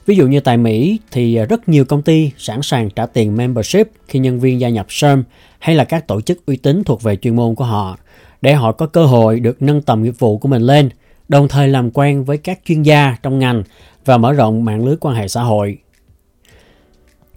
Ví 0.05 0.15
dụ 0.15 0.27
như 0.27 0.39
tại 0.39 0.57
Mỹ 0.57 0.99
thì 1.11 1.37
rất 1.37 1.69
nhiều 1.69 1.85
công 1.85 2.01
ty 2.01 2.31
sẵn 2.37 2.61
sàng 2.61 2.89
trả 2.89 3.05
tiền 3.05 3.37
membership 3.37 3.89
khi 4.07 4.19
nhân 4.19 4.39
viên 4.39 4.59
gia 4.59 4.69
nhập 4.69 4.85
SERM 4.89 5.23
hay 5.59 5.75
là 5.75 5.83
các 5.83 6.07
tổ 6.07 6.21
chức 6.21 6.45
uy 6.45 6.57
tín 6.57 6.83
thuộc 6.83 7.01
về 7.03 7.15
chuyên 7.15 7.35
môn 7.35 7.55
của 7.55 7.63
họ 7.63 7.97
để 8.41 8.53
họ 8.53 8.71
có 8.71 8.87
cơ 8.87 9.05
hội 9.05 9.39
được 9.39 9.61
nâng 9.61 9.81
tầm 9.81 10.03
nghiệp 10.03 10.15
vụ 10.19 10.37
của 10.37 10.47
mình 10.47 10.61
lên, 10.61 10.89
đồng 11.27 11.47
thời 11.47 11.67
làm 11.67 11.91
quen 11.91 12.23
với 12.23 12.37
các 12.37 12.59
chuyên 12.65 12.83
gia 12.83 13.17
trong 13.23 13.39
ngành 13.39 13.63
và 14.05 14.17
mở 14.17 14.33
rộng 14.33 14.65
mạng 14.65 14.85
lưới 14.85 14.95
quan 15.01 15.15
hệ 15.15 15.27
xã 15.27 15.41
hội. 15.41 15.77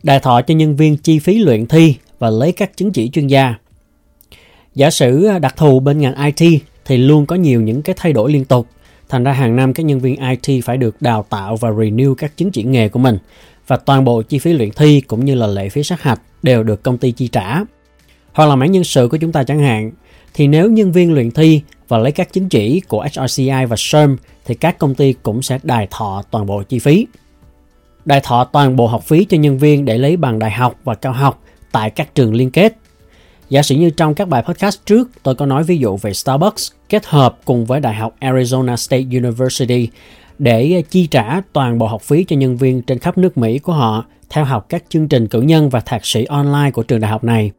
Đài 0.03 0.21
thọ 0.21 0.43
cho 0.43 0.55
nhân 0.55 0.77
viên 0.77 0.97
chi 0.97 1.19
phí 1.19 1.39
luyện 1.39 1.67
thi 1.67 1.97
và 2.19 2.31
lấy 2.31 2.53
các 2.53 2.77
chứng 2.77 2.93
chỉ 2.93 3.11
chuyên 3.11 3.27
gia. 3.27 3.55
Giả 4.75 4.91
sử 4.91 5.25
à, 5.25 5.39
đặc 5.39 5.57
thù 5.57 5.81
bên 5.81 5.99
ngành 5.99 6.33
IT 6.35 6.63
thì 6.85 6.97
luôn 6.97 7.27
có 7.27 7.37
nhiều 7.37 7.61
những 7.61 7.83
cái 7.83 7.95
thay 7.99 8.13
đổi 8.13 8.33
liên 8.33 8.45
tục. 8.45 8.67
Thành 9.09 9.25
ra 9.25 9.33
hàng 9.33 9.57
năm 9.57 9.73
các 9.73 9.83
nhân 9.83 10.01
viên 10.01 10.17
IT 10.31 10.65
phải 10.65 10.77
được 10.77 11.03
đào 11.03 11.25
tạo 11.31 11.57
và 11.57 11.71
renew 11.71 12.15
các 12.15 12.37
chứng 12.37 12.51
chỉ 12.51 12.63
nghề 12.63 12.89
của 12.89 12.99
mình 12.99 13.19
và 13.67 13.77
toàn 13.77 14.05
bộ 14.05 14.23
chi 14.23 14.39
phí 14.39 14.53
luyện 14.53 14.71
thi 14.71 15.01
cũng 15.01 15.25
như 15.25 15.35
là 15.35 15.47
lệ 15.47 15.69
phí 15.69 15.83
sát 15.83 16.03
hạch 16.03 16.21
đều 16.43 16.63
được 16.63 16.83
công 16.83 16.99
ty 16.99 17.13
chi 17.13 17.29
trả. 17.29 17.61
Hoặc 18.33 18.47
là 18.47 18.57
mảng 18.57 18.73
nhân 18.73 18.85
sự 18.85 19.09
của 19.09 19.17
chúng 19.17 19.33
ta 19.33 19.45
chẳng 19.45 19.61
hạn, 19.61 19.91
thì 20.35 20.47
nếu 20.47 20.71
nhân 20.71 20.93
viên 20.93 21.13
luyện 21.13 21.31
thi 21.31 21.63
và 21.89 21.99
lấy 21.99 22.13
các 22.13 22.33
chứng 22.33 22.49
chỉ 22.49 22.81
của 22.81 23.07
HRCI 23.17 23.65
và 23.69 23.77
SERM 23.79 24.17
thì 24.45 24.55
các 24.55 24.79
công 24.79 24.95
ty 24.95 25.13
cũng 25.23 25.43
sẽ 25.43 25.59
đài 25.63 25.89
thọ 25.91 26.23
toàn 26.31 26.47
bộ 26.47 26.63
chi 26.63 26.79
phí. 26.79 27.07
Đài 28.05 28.21
thọ 28.21 28.45
toàn 28.45 28.77
bộ 28.77 28.87
học 28.87 29.05
phí 29.05 29.25
cho 29.25 29.37
nhân 29.37 29.59
viên 29.59 29.85
để 29.85 29.99
lấy 29.99 30.17
bằng 30.17 30.39
đại 30.39 30.51
học 30.51 30.77
và 30.85 30.95
cao 30.95 31.13
học 31.13 31.43
tại 31.73 31.91
các 31.91 32.15
trường 32.15 32.35
liên 32.35 32.51
kết. 32.51 32.77
Giả 33.53 33.63
sử 33.63 33.75
như 33.75 33.91
trong 33.91 34.15
các 34.15 34.29
bài 34.29 34.43
podcast 34.47 34.79
trước, 34.87 35.11
tôi 35.23 35.35
có 35.35 35.47
nói 35.47 35.65
ví 35.65 35.79
dụ 35.79 35.97
về 35.97 36.13
Starbucks 36.13 36.73
kết 36.89 37.07
hợp 37.07 37.39
cùng 37.45 37.65
với 37.65 37.81
Đại 37.81 37.95
học 37.95 38.17
Arizona 38.21 38.77
State 38.77 39.03
University 39.03 39.89
để 40.39 40.73
ờ, 40.75 40.81
chi 40.91 41.07
trả 41.07 41.41
toàn 41.53 41.79
bộ 41.79 41.87
học 41.87 42.03
phí 42.03 42.25
cho 42.25 42.37
nhân 42.37 42.57
viên 42.57 42.83
trên 42.83 42.99
khắp 42.99 43.19
nước 43.19 43.39
Mỹ 43.39 43.59
của 43.59 43.73
họ 43.73 44.05
theo 44.31 44.45
học 44.45 44.67
các 44.69 44.85
chương 44.89 45.09
trình 45.09 45.29
cử 45.29 45.41
nhân 45.41 45.69
và 45.69 45.81
thạc 45.81 46.07
sĩ 46.07 46.25
online 46.25 46.71
của 46.71 46.83
trường 46.83 47.01
đại 47.01 47.11
học 47.11 47.25
này. 47.25 47.51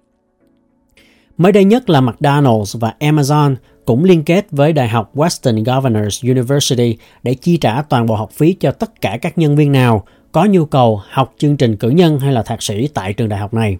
Mới 1.37 1.51
đây 1.51 1.63
nhất 1.63 1.89
là 1.89 2.01
McDonald's 2.01 2.79
và 2.79 2.93
Amazon 2.99 3.55
cũng 3.85 4.03
liên 4.03 4.23
kết 4.23 4.45
với 4.51 4.73
Đại 4.73 4.89
học 4.89 5.15
Western 5.15 5.75
Governors 5.75 6.23
University 6.23 6.97
để 7.23 7.33
chi 7.33 7.57
trả 7.57 7.81
toàn 7.81 8.05
bộ 8.05 8.15
học 8.15 8.31
phí 8.31 8.53
cho 8.53 8.71
tất 8.71 9.01
cả 9.01 9.17
các 9.21 9.37
nhân 9.37 9.55
viên 9.55 9.71
nào 9.71 10.05
có 10.31 10.45
nhu 10.45 10.65
cầu 10.65 11.01
học 11.09 11.33
chương 11.37 11.57
trình 11.57 11.75
cử 11.75 11.89
nhân 11.89 12.19
hay 12.19 12.33
là 12.33 12.43
thạc 12.43 12.63
sĩ 12.63 12.87
tại 12.87 13.13
trường 13.13 13.29
đại 13.29 13.39
học 13.39 13.53
này. 13.53 13.77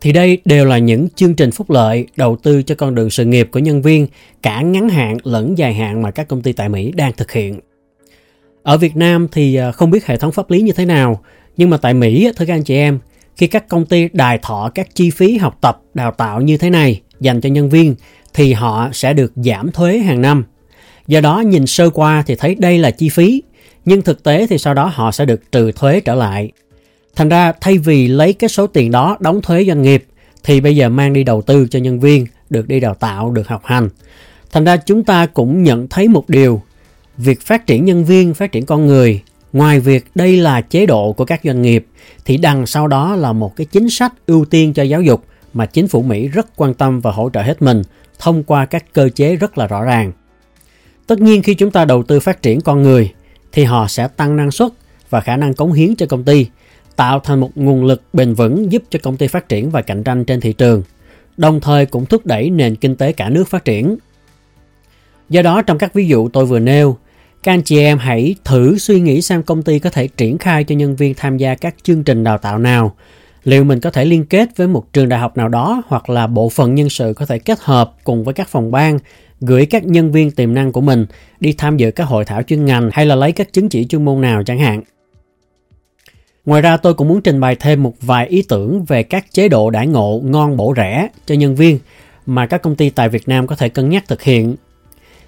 Thì 0.00 0.12
đây 0.12 0.38
đều 0.44 0.64
là 0.64 0.78
những 0.78 1.08
chương 1.16 1.34
trình 1.34 1.50
phúc 1.50 1.70
lợi 1.70 2.06
đầu 2.16 2.36
tư 2.36 2.62
cho 2.62 2.74
con 2.74 2.94
đường 2.94 3.10
sự 3.10 3.24
nghiệp 3.24 3.48
của 3.52 3.58
nhân 3.58 3.82
viên 3.82 4.06
cả 4.42 4.60
ngắn 4.60 4.88
hạn 4.88 5.18
lẫn 5.22 5.58
dài 5.58 5.74
hạn 5.74 6.02
mà 6.02 6.10
các 6.10 6.28
công 6.28 6.42
ty 6.42 6.52
tại 6.52 6.68
Mỹ 6.68 6.92
đang 6.92 7.12
thực 7.12 7.32
hiện. 7.32 7.60
Ở 8.62 8.78
Việt 8.78 8.96
Nam 8.96 9.28
thì 9.32 9.54
à, 9.54 9.72
không 9.72 9.90
biết 9.90 10.06
hệ 10.06 10.16
thống 10.16 10.32
pháp 10.32 10.50
lý 10.50 10.60
như 10.60 10.72
thế 10.72 10.84
nào, 10.84 11.20
nhưng 11.56 11.70
mà 11.70 11.76
tại 11.76 11.94
Mỹ, 11.94 12.30
thưa 12.36 12.46
các 12.46 12.54
anh 12.54 12.64
chị 12.64 12.74
em, 12.74 12.98
khi 13.36 13.46
các 13.46 13.68
công 13.68 13.86
ty 13.86 14.08
đài 14.12 14.38
thọ 14.38 14.70
các 14.74 14.94
chi 14.94 15.10
phí 15.10 15.36
học 15.36 15.58
tập, 15.60 15.80
đào 15.94 16.12
tạo 16.12 16.40
như 16.40 16.56
thế 16.56 16.70
này 16.70 17.00
dành 17.20 17.40
cho 17.40 17.48
nhân 17.48 17.68
viên 17.68 17.94
thì 18.34 18.52
họ 18.52 18.88
sẽ 18.92 19.12
được 19.12 19.32
giảm 19.36 19.72
thuế 19.72 19.98
hàng 19.98 20.22
năm. 20.22 20.44
Do 21.06 21.20
đó 21.20 21.40
nhìn 21.40 21.66
sơ 21.66 21.90
qua 21.90 22.22
thì 22.26 22.34
thấy 22.34 22.54
đây 22.54 22.78
là 22.78 22.90
chi 22.90 23.08
phí, 23.08 23.42
nhưng 23.84 24.02
thực 24.02 24.22
tế 24.22 24.46
thì 24.46 24.58
sau 24.58 24.74
đó 24.74 24.90
họ 24.94 25.12
sẽ 25.12 25.24
được 25.24 25.52
trừ 25.52 25.72
thuế 25.72 26.00
trở 26.00 26.14
lại. 26.14 26.52
Thành 27.18 27.28
ra 27.28 27.52
thay 27.60 27.78
vì 27.78 28.08
lấy 28.08 28.32
cái 28.32 28.48
số 28.48 28.66
tiền 28.66 28.90
đó 28.90 29.16
đóng 29.20 29.42
thuế 29.42 29.64
doanh 29.64 29.82
nghiệp 29.82 30.06
thì 30.44 30.60
bây 30.60 30.76
giờ 30.76 30.88
mang 30.88 31.12
đi 31.12 31.24
đầu 31.24 31.42
tư 31.42 31.66
cho 31.70 31.78
nhân 31.78 32.00
viên, 32.00 32.26
được 32.50 32.68
đi 32.68 32.80
đào 32.80 32.94
tạo, 32.94 33.30
được 33.30 33.48
học 33.48 33.62
hành. 33.64 33.88
Thành 34.50 34.64
ra 34.64 34.76
chúng 34.76 35.04
ta 35.04 35.26
cũng 35.26 35.62
nhận 35.62 35.88
thấy 35.88 36.08
một 36.08 36.28
điều, 36.28 36.62
việc 37.16 37.40
phát 37.40 37.66
triển 37.66 37.84
nhân 37.84 38.04
viên, 38.04 38.34
phát 38.34 38.52
triển 38.52 38.66
con 38.66 38.86
người 38.86 39.22
Ngoài 39.52 39.80
việc 39.80 40.06
đây 40.14 40.36
là 40.36 40.60
chế 40.60 40.86
độ 40.86 41.12
của 41.12 41.24
các 41.24 41.40
doanh 41.44 41.62
nghiệp 41.62 41.86
thì 42.24 42.36
đằng 42.36 42.66
sau 42.66 42.88
đó 42.88 43.16
là 43.16 43.32
một 43.32 43.56
cái 43.56 43.64
chính 43.64 43.90
sách 43.90 44.12
ưu 44.26 44.44
tiên 44.44 44.72
cho 44.72 44.82
giáo 44.82 45.02
dục 45.02 45.24
mà 45.52 45.66
chính 45.66 45.88
phủ 45.88 46.02
Mỹ 46.02 46.28
rất 46.28 46.46
quan 46.56 46.74
tâm 46.74 47.00
và 47.00 47.10
hỗ 47.10 47.30
trợ 47.30 47.42
hết 47.42 47.62
mình 47.62 47.82
thông 48.18 48.42
qua 48.42 48.66
các 48.66 48.84
cơ 48.92 49.08
chế 49.08 49.36
rất 49.36 49.58
là 49.58 49.66
rõ 49.66 49.82
ràng. 49.84 50.12
Tất 51.06 51.20
nhiên 51.20 51.42
khi 51.42 51.54
chúng 51.54 51.70
ta 51.70 51.84
đầu 51.84 52.02
tư 52.02 52.20
phát 52.20 52.42
triển 52.42 52.60
con 52.60 52.82
người 52.82 53.12
thì 53.52 53.64
họ 53.64 53.86
sẽ 53.88 54.08
tăng 54.08 54.36
năng 54.36 54.50
suất 54.50 54.72
và 55.10 55.20
khả 55.20 55.36
năng 55.36 55.54
cống 55.54 55.72
hiến 55.72 55.96
cho 55.96 56.06
công 56.06 56.24
ty, 56.24 56.46
tạo 56.98 57.20
thành 57.20 57.40
một 57.40 57.50
nguồn 57.54 57.84
lực 57.84 58.02
bền 58.12 58.34
vững 58.34 58.72
giúp 58.72 58.82
cho 58.90 58.98
công 59.02 59.16
ty 59.16 59.26
phát 59.26 59.48
triển 59.48 59.70
và 59.70 59.82
cạnh 59.82 60.04
tranh 60.04 60.24
trên 60.24 60.40
thị 60.40 60.52
trường, 60.52 60.82
đồng 61.36 61.60
thời 61.60 61.86
cũng 61.86 62.06
thúc 62.06 62.26
đẩy 62.26 62.50
nền 62.50 62.76
kinh 62.76 62.96
tế 62.96 63.12
cả 63.12 63.28
nước 63.28 63.48
phát 63.48 63.64
triển. 63.64 63.96
Do 65.28 65.42
đó 65.42 65.62
trong 65.62 65.78
các 65.78 65.94
ví 65.94 66.06
dụ 66.06 66.28
tôi 66.28 66.46
vừa 66.46 66.58
nêu, 66.58 66.96
các 67.42 67.52
anh 67.52 67.62
chị 67.62 67.78
em 67.78 67.98
hãy 67.98 68.34
thử 68.44 68.78
suy 68.78 69.00
nghĩ 69.00 69.22
xem 69.22 69.42
công 69.42 69.62
ty 69.62 69.78
có 69.78 69.90
thể 69.90 70.08
triển 70.08 70.38
khai 70.38 70.64
cho 70.64 70.74
nhân 70.74 70.96
viên 70.96 71.14
tham 71.14 71.36
gia 71.36 71.54
các 71.54 71.74
chương 71.82 72.04
trình 72.04 72.24
đào 72.24 72.38
tạo 72.38 72.58
nào. 72.58 72.94
Liệu 73.44 73.64
mình 73.64 73.80
có 73.80 73.90
thể 73.90 74.04
liên 74.04 74.24
kết 74.24 74.48
với 74.56 74.68
một 74.68 74.92
trường 74.92 75.08
đại 75.08 75.20
học 75.20 75.36
nào 75.36 75.48
đó 75.48 75.82
hoặc 75.86 76.10
là 76.10 76.26
bộ 76.26 76.48
phận 76.48 76.74
nhân 76.74 76.88
sự 76.88 77.12
có 77.16 77.26
thể 77.26 77.38
kết 77.38 77.58
hợp 77.60 77.94
cùng 78.04 78.24
với 78.24 78.34
các 78.34 78.48
phòng 78.48 78.70
ban 78.70 78.98
gửi 79.40 79.66
các 79.66 79.84
nhân 79.84 80.12
viên 80.12 80.30
tiềm 80.30 80.54
năng 80.54 80.72
của 80.72 80.80
mình 80.80 81.06
đi 81.40 81.52
tham 81.52 81.76
dự 81.76 81.90
các 81.90 82.04
hội 82.04 82.24
thảo 82.24 82.42
chuyên 82.42 82.64
ngành 82.64 82.90
hay 82.92 83.06
là 83.06 83.14
lấy 83.14 83.32
các 83.32 83.52
chứng 83.52 83.68
chỉ 83.68 83.84
chuyên 83.84 84.04
môn 84.04 84.20
nào 84.20 84.42
chẳng 84.44 84.58
hạn. 84.58 84.82
Ngoài 86.48 86.62
ra 86.62 86.76
tôi 86.76 86.94
cũng 86.94 87.08
muốn 87.08 87.20
trình 87.20 87.40
bày 87.40 87.56
thêm 87.56 87.82
một 87.82 87.94
vài 88.00 88.26
ý 88.26 88.42
tưởng 88.42 88.84
về 88.84 89.02
các 89.02 89.32
chế 89.32 89.48
độ 89.48 89.70
đãi 89.70 89.86
ngộ 89.86 90.20
ngon 90.24 90.56
bổ 90.56 90.74
rẻ 90.76 91.08
cho 91.26 91.34
nhân 91.34 91.54
viên 91.54 91.78
mà 92.26 92.46
các 92.46 92.62
công 92.62 92.76
ty 92.76 92.90
tại 92.90 93.08
Việt 93.08 93.28
Nam 93.28 93.46
có 93.46 93.56
thể 93.56 93.68
cân 93.68 93.88
nhắc 93.88 94.04
thực 94.08 94.22
hiện. 94.22 94.56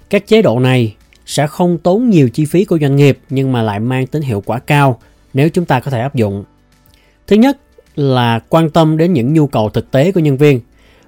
Các 0.09 0.27
chế 0.27 0.41
độ 0.41 0.59
này 0.59 0.95
sẽ 1.25 1.47
không 1.47 1.77
tốn 1.77 2.09
nhiều 2.09 2.29
chi 2.29 2.45
phí 2.45 2.65
của 2.65 2.77
doanh 2.81 2.95
nghiệp 2.95 3.19
nhưng 3.29 3.51
mà 3.51 3.61
lại 3.61 3.79
mang 3.79 4.07
tính 4.07 4.21
hiệu 4.21 4.43
quả 4.45 4.59
cao 4.59 4.99
nếu 5.33 5.49
chúng 5.49 5.65
ta 5.65 5.79
có 5.79 5.91
thể 5.91 5.99
áp 5.99 6.15
dụng. 6.15 6.43
Thứ 7.27 7.35
nhất 7.35 7.57
là 7.95 8.39
quan 8.49 8.69
tâm 8.69 8.97
đến 8.97 9.13
những 9.13 9.33
nhu 9.33 9.47
cầu 9.47 9.69
thực 9.69 9.91
tế 9.91 10.11
của 10.11 10.19
nhân 10.19 10.37
viên. 10.37 10.59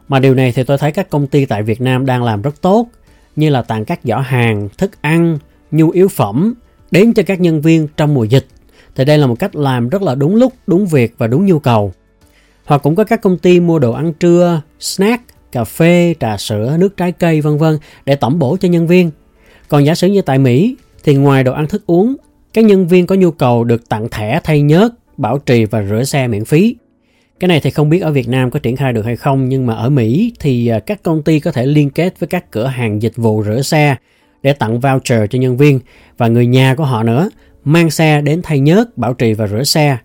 Mà 0.08 0.20
điều 0.20 0.34
này 0.36 0.51
thì 0.51 0.63
tôi 0.63 0.77
thấy 0.77 0.91
các 0.91 1.10
công 1.10 1.27
ty 1.27 1.46
tại 1.46 1.63
Việt 1.63 1.82
Nam 1.82 2.05
đang 2.05 2.24
làm 2.24 2.41
rất 2.41 2.62
tốt, 2.62 2.88
như 3.36 3.50
là 3.50 3.62
tặng 3.62 3.86
các 3.86 4.00
giỏ 4.03 4.17
hàng, 4.17 4.70
thức 4.77 4.91
ăn, 5.01 5.38
nhu 5.72 5.89
yếu 5.89 6.08
phẩm 6.08 6.53
đến 6.91 7.13
cho 7.13 7.24
các 7.25 7.39
nhân 7.39 7.62
viên 7.62 7.88
trong 7.98 8.13
mùa 8.13 8.24
dịch. 8.24 8.46
Thì 8.95 9.05
đây 9.05 9.17
là 9.17 9.27
một 9.27 9.35
cách 9.39 9.55
làm 9.55 9.89
rất 9.89 10.01
là 10.01 10.15
đúng 10.15 10.35
lúc, 10.35 10.53
đúng 10.67 10.85
việc 10.85 11.15
và 11.17 11.27
đúng 11.27 11.45
nhu 11.45 11.59
cầu. 11.59 11.93
Hoặc 12.65 12.81
cũng 12.83 12.95
có 12.95 13.03
các 13.03 13.21
công 13.21 13.38
ty 13.38 13.59
mua 13.59 13.79
đồ 13.79 13.91
ăn 13.91 14.13
trưa, 14.13 14.62
snack, 14.79 15.23
cà 15.51 15.63
phê, 15.63 16.15
trà 16.19 16.38
sữa, 16.38 16.75
nước 16.79 16.97
trái 16.97 17.12
cây 17.12 17.41
vân 17.41 17.57
vân 17.57 17.77
để 18.05 18.15
tổng 18.15 18.39
bổ 18.39 18.57
cho 18.57 18.67
nhân 18.67 18.88
viên 18.88 19.12
còn 19.73 19.85
giả 19.85 19.95
sử 19.95 20.07
như 20.07 20.21
tại 20.21 20.39
Mỹ 20.39 20.75
thì 21.03 21.15
ngoài 21.15 21.43
đồ 21.43 21.53
ăn 21.53 21.67
thức 21.67 21.83
uống, 21.85 22.15
các 22.53 22.65
nhân 22.65 22.88
viên 22.88 23.07
có 23.07 23.15
nhu 23.15 23.31
cầu 23.31 23.63
được 23.63 23.89
tặng 23.89 24.09
thẻ 24.09 24.39
thay 24.43 24.62
nhớt, 24.62 24.93
bảo 25.17 25.38
trì 25.38 25.65
và 25.65 25.83
rửa 25.83 26.03
xe 26.03 26.27
miễn 26.27 26.45
phí. 26.45 26.75
Cái 27.39 27.47
này 27.47 27.59
thì 27.59 27.69
không 27.69 27.89
biết 27.89 28.00
ở 28.00 28.12
Việt 28.12 28.27
Nam 28.29 28.51
có 28.51 28.59
triển 28.59 28.75
khai 28.75 28.93
được 28.93 29.05
hay 29.05 29.15
không 29.15 29.50
nhưng 29.50 29.65
mà 29.65 29.73
ở 29.75 29.89
Mỹ 29.89 30.33
thì 30.39 30.67
à, 30.67 30.79
các 30.79 31.03
công 31.03 31.23
ty 31.23 31.39
có 31.39 31.51
thể 31.51 31.65
liên 31.65 31.89
kết 31.89 32.19
với 32.19 32.27
các 32.27 32.51
cửa 32.51 32.67
hàng 32.67 33.01
dịch 33.01 33.15
vụ 33.15 33.43
rửa 33.43 33.62
xe 33.62 33.95
để 34.43 34.53
tặng 34.53 34.79
voucher 34.79 35.21
cho 35.29 35.39
nhân 35.39 35.57
viên 35.57 35.79
và 36.17 36.27
người 36.27 36.45
nhà 36.45 36.75
của 36.75 36.85
họ 36.85 37.03
nữa 37.03 37.29
mang 37.63 37.89
xe 37.89 38.22
đến 38.22 38.41
thay 38.43 38.60
nhớt, 38.60 38.98
bảo 38.98 39.13
trì 39.13 39.34
và 39.34 39.48
rửa 39.48 39.63
xe. 39.63 39.98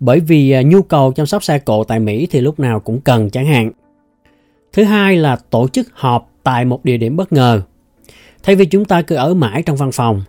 Bởi 0.00 0.20
vì 0.20 0.50
à, 0.50 0.62
nhu 0.62 0.82
cầu 0.82 1.12
chăm 1.12 1.26
sóc 1.26 1.44
xe 1.44 1.58
cộ 1.58 1.84
tại 1.84 2.00
Mỹ 2.00 2.28
thì 2.30 2.40
lúc 2.40 2.60
nào 2.60 2.80
cũng 2.80 3.00
cần 3.00 3.30
chẳng 3.30 3.46
hạn. 3.46 3.70
Thứ 4.72 4.84
hai 4.84 5.16
là 5.16 5.36
tổ 5.50 5.68
chức 5.68 5.88
họp 5.92 6.30
tại 6.42 6.64
một 6.64 6.84
địa 6.84 6.96
điểm 6.96 7.16
bất 7.16 7.32
ngờ 7.32 7.62
Thay 8.44 8.56
vì 8.56 8.66
chúng 8.66 8.84
ta 8.84 9.02
cứ 9.02 9.14
ở 9.14 9.34
mãi 9.34 9.62
trong 9.62 9.76
văn 9.76 9.92
phòng, 9.92 10.22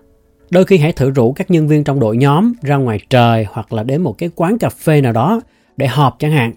đôi 0.50 0.66
khi 0.66 0.78
hãy 0.78 0.92
thử 0.92 1.10
rủ 1.10 1.34
các 1.34 1.52
nhân 1.52 1.68
viên 1.68 1.84
trong 1.84 2.00
đội 2.00 2.18
nhóm 2.18 2.54
ra 2.62 2.76
ngoài 2.76 3.00
trời 3.10 3.46
hoặc 3.50 3.74
là 3.74 3.84
đến 3.84 4.02
một 4.02 4.18
cái 4.18 4.30
quán 4.36 4.58
cà 4.58 4.70
phê 4.70 5.02
nào 5.02 5.12
đó 5.12 5.42
để 5.78 5.88
họp 5.88 6.16
chẳng 6.20 6.32
hạn. 6.32 6.54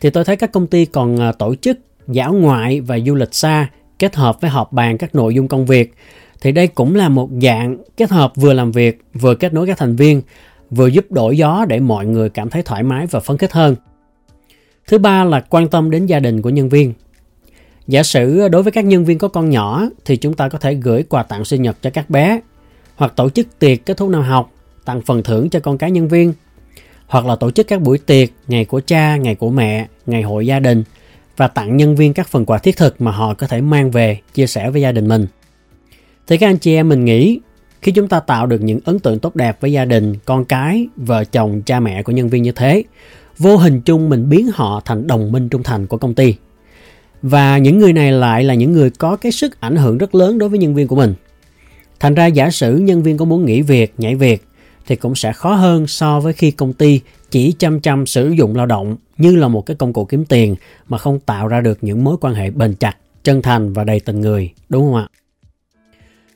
Thì 0.00 0.10
tôi 0.10 0.24
thấy 0.24 0.36
các 0.36 0.52
công 0.52 0.66
ty 0.66 0.84
còn 0.84 1.20
à, 1.20 1.32
tổ 1.32 1.54
chức 1.54 1.78
dã 2.08 2.26
ngoại 2.26 2.80
và 2.80 2.98
du 3.06 3.14
lịch 3.14 3.34
xa 3.34 3.68
kết 3.98 4.16
hợp 4.16 4.40
với 4.40 4.50
họp 4.50 4.72
bàn 4.72 4.98
các 4.98 5.14
nội 5.14 5.34
dung 5.34 5.48
công 5.48 5.66
việc. 5.66 5.94
Thì 6.44 6.52
đây 6.52 6.66
cũng 6.66 6.94
là 6.94 7.08
một 7.08 7.28
dạng 7.42 7.76
kết 7.96 8.10
hợp 8.10 8.32
vừa 8.36 8.52
làm 8.52 8.72
việc, 8.72 9.00
vừa 9.14 9.34
kết 9.34 9.54
nối 9.54 9.66
các 9.66 9.78
thành 9.78 9.96
viên, 9.96 10.22
vừa 10.70 10.86
giúp 10.86 11.12
đổi 11.12 11.36
gió 11.36 11.64
để 11.68 11.80
mọi 11.80 12.06
người 12.06 12.30
cảm 12.30 12.50
thấy 12.50 12.62
thoải 12.62 12.82
mái 12.82 13.06
và 13.06 13.20
phấn 13.20 13.38
khích 13.38 13.52
hơn. 13.52 13.76
Thứ 14.86 14.98
ba 14.98 15.24
là 15.24 15.40
quan 15.40 15.68
tâm 15.68 15.90
đến 15.90 16.06
gia 16.06 16.20
đình 16.20 16.42
của 16.42 16.50
nhân 16.50 16.68
viên. 16.68 16.92
Giả 17.86 18.02
sử 18.02 18.48
đối 18.48 18.62
với 18.62 18.72
các 18.72 18.84
nhân 18.84 19.04
viên 19.04 19.18
có 19.18 19.28
con 19.28 19.50
nhỏ 19.50 19.88
thì 20.04 20.16
chúng 20.16 20.34
ta 20.34 20.48
có 20.48 20.58
thể 20.58 20.74
gửi 20.74 21.02
quà 21.02 21.22
tặng 21.22 21.44
sinh 21.44 21.62
nhật 21.62 21.76
cho 21.82 21.90
các 21.90 22.10
bé 22.10 22.40
hoặc 22.96 23.12
tổ 23.16 23.30
chức 23.30 23.58
tiệc 23.58 23.86
kết 23.86 23.96
thúc 23.96 24.08
năm 24.08 24.22
học, 24.22 24.50
tặng 24.84 25.00
phần 25.06 25.22
thưởng 25.22 25.50
cho 25.50 25.60
con 25.60 25.78
cái 25.78 25.90
nhân 25.90 26.08
viên 26.08 26.32
hoặc 27.06 27.26
là 27.26 27.36
tổ 27.36 27.50
chức 27.50 27.68
các 27.68 27.80
buổi 27.80 27.98
tiệc, 27.98 28.28
ngày 28.48 28.64
của 28.64 28.80
cha, 28.86 29.16
ngày 29.16 29.34
của 29.34 29.50
mẹ, 29.50 29.86
ngày 30.06 30.22
hội 30.22 30.46
gia 30.46 30.60
đình 30.60 30.84
và 31.36 31.48
tặng 31.48 31.76
nhân 31.76 31.96
viên 31.96 32.14
các 32.14 32.28
phần 32.28 32.46
quà 32.46 32.58
thiết 32.58 32.76
thực 32.76 33.00
mà 33.00 33.10
họ 33.10 33.34
có 33.34 33.46
thể 33.46 33.60
mang 33.60 33.90
về 33.90 34.18
chia 34.34 34.46
sẻ 34.46 34.70
với 34.70 34.80
gia 34.80 34.92
đình 34.92 35.08
mình. 35.08 35.26
Thì 36.26 36.36
các 36.36 36.48
anh 36.48 36.58
chị 36.58 36.74
em 36.74 36.88
mình 36.88 37.04
nghĩ 37.04 37.40
khi 37.82 37.92
chúng 37.92 38.08
ta 38.08 38.20
tạo 38.20 38.46
được 38.46 38.62
những 38.62 38.80
ấn 38.84 38.98
tượng 38.98 39.18
tốt 39.18 39.36
đẹp 39.36 39.60
với 39.60 39.72
gia 39.72 39.84
đình, 39.84 40.14
con 40.24 40.44
cái, 40.44 40.86
vợ 40.96 41.24
chồng, 41.24 41.62
cha 41.62 41.80
mẹ 41.80 42.02
của 42.02 42.12
nhân 42.12 42.28
viên 42.28 42.42
như 42.42 42.52
thế, 42.52 42.84
vô 43.38 43.56
hình 43.56 43.80
chung 43.80 44.08
mình 44.08 44.28
biến 44.28 44.48
họ 44.54 44.82
thành 44.84 45.06
đồng 45.06 45.32
minh 45.32 45.48
trung 45.48 45.62
thành 45.62 45.86
của 45.86 45.96
công 45.96 46.14
ty 46.14 46.34
và 47.22 47.58
những 47.58 47.78
người 47.78 47.92
này 47.92 48.12
lại 48.12 48.44
là 48.44 48.54
những 48.54 48.72
người 48.72 48.90
có 48.90 49.16
cái 49.16 49.32
sức 49.32 49.60
ảnh 49.60 49.76
hưởng 49.76 49.98
rất 49.98 50.14
lớn 50.14 50.38
đối 50.38 50.48
với 50.48 50.58
nhân 50.58 50.74
viên 50.74 50.88
của 50.88 50.96
mình. 50.96 51.14
Thành 52.00 52.14
ra 52.14 52.26
giả 52.26 52.50
sử 52.50 52.76
nhân 52.76 53.02
viên 53.02 53.16
có 53.16 53.24
muốn 53.24 53.44
nghỉ 53.44 53.62
việc, 53.62 53.94
nhảy 53.98 54.14
việc 54.14 54.44
thì 54.86 54.96
cũng 54.96 55.14
sẽ 55.14 55.32
khó 55.32 55.54
hơn 55.54 55.86
so 55.86 56.20
với 56.20 56.32
khi 56.32 56.50
công 56.50 56.72
ty 56.72 57.00
chỉ 57.30 57.52
chăm 57.58 57.80
chăm 57.80 58.06
sử 58.06 58.30
dụng 58.30 58.56
lao 58.56 58.66
động 58.66 58.96
như 59.18 59.36
là 59.36 59.48
một 59.48 59.66
cái 59.66 59.76
công 59.76 59.92
cụ 59.92 60.04
kiếm 60.04 60.24
tiền 60.24 60.56
mà 60.88 60.98
không 60.98 61.20
tạo 61.20 61.48
ra 61.48 61.60
được 61.60 61.78
những 61.80 62.04
mối 62.04 62.16
quan 62.20 62.34
hệ 62.34 62.50
bền 62.50 62.74
chặt, 62.74 62.96
chân 63.24 63.42
thành 63.42 63.72
và 63.72 63.84
đầy 63.84 64.00
tình 64.00 64.20
người, 64.20 64.50
đúng 64.68 64.82
không 64.82 64.94
ạ? 64.94 65.08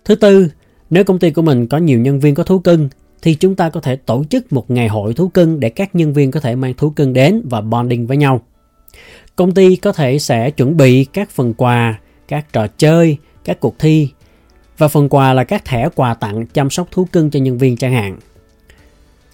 Thứ 0.09 0.15
tư, 0.15 0.49
nếu 0.91 1.05
công 1.05 1.19
ty 1.19 1.31
của 1.31 1.43
mình 1.43 1.67
có 1.67 1.79
nhiều 1.79 1.99
nhân 1.99 2.21
viên 2.21 2.35
có 2.35 2.43
thú 2.43 2.59
cưng 2.59 2.89
thì 3.23 3.35
chúng 3.35 3.55
ta 3.55 3.71
có 3.71 3.81
thể 3.81 3.97
tổ 3.97 4.25
chức 4.31 4.53
một 4.53 4.71
ngày 4.71 4.89
hội 4.89 5.15
thú 5.15 5.29
cưng 5.29 5.61
để 5.61 5.69
các 5.69 5.95
nhân 5.95 6.13
viên 6.13 6.31
có 6.31 6.41
thể 6.41 6.55
mang 6.55 6.75
thú 6.75 6.91
cưng 6.91 7.13
đến 7.13 7.43
và 7.45 7.61
bonding 7.61 8.07
với 8.07 8.17
nhau. 8.17 8.41
Công 9.37 9.55
ty 9.55 9.77
có 9.77 9.93
thể 9.93 10.19
sẽ 10.19 10.51
chuẩn 10.51 10.77
bị 10.77 11.05
các 11.05 11.31
phần 11.31 11.55
quà, 11.55 11.99
các 12.29 12.53
trò 12.53 12.67
chơi, 12.67 13.17
các 13.45 13.61
cuộc 13.61 13.79
thi 13.79 14.09
và 14.79 14.89
phần 14.89 15.09
quà 15.09 15.33
là 15.33 15.45
các 15.45 15.65
thẻ 15.65 15.89
quà 15.95 16.15
tặng 16.15 16.47
chăm 16.47 16.71
sóc 16.71 16.89
thú 16.91 17.05
cưng 17.13 17.31
cho 17.31 17.41
nhân 17.41 17.59
viên 17.59 17.77
chẳng 17.77 17.93
hạn. 17.93 18.19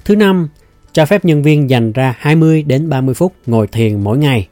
Thứ 0.04 0.16
năm, 0.16 0.48
cho 0.92 1.06
phép 1.06 1.24
nhân 1.24 1.42
viên 1.42 1.70
dành 1.70 1.92
ra 1.92 2.14
20 2.18 2.62
đến 2.62 2.88
30 2.88 3.14
phút 3.14 3.32
ngồi 3.46 3.66
thiền 3.66 4.04
mỗi 4.04 4.18
ngày. 4.18 4.48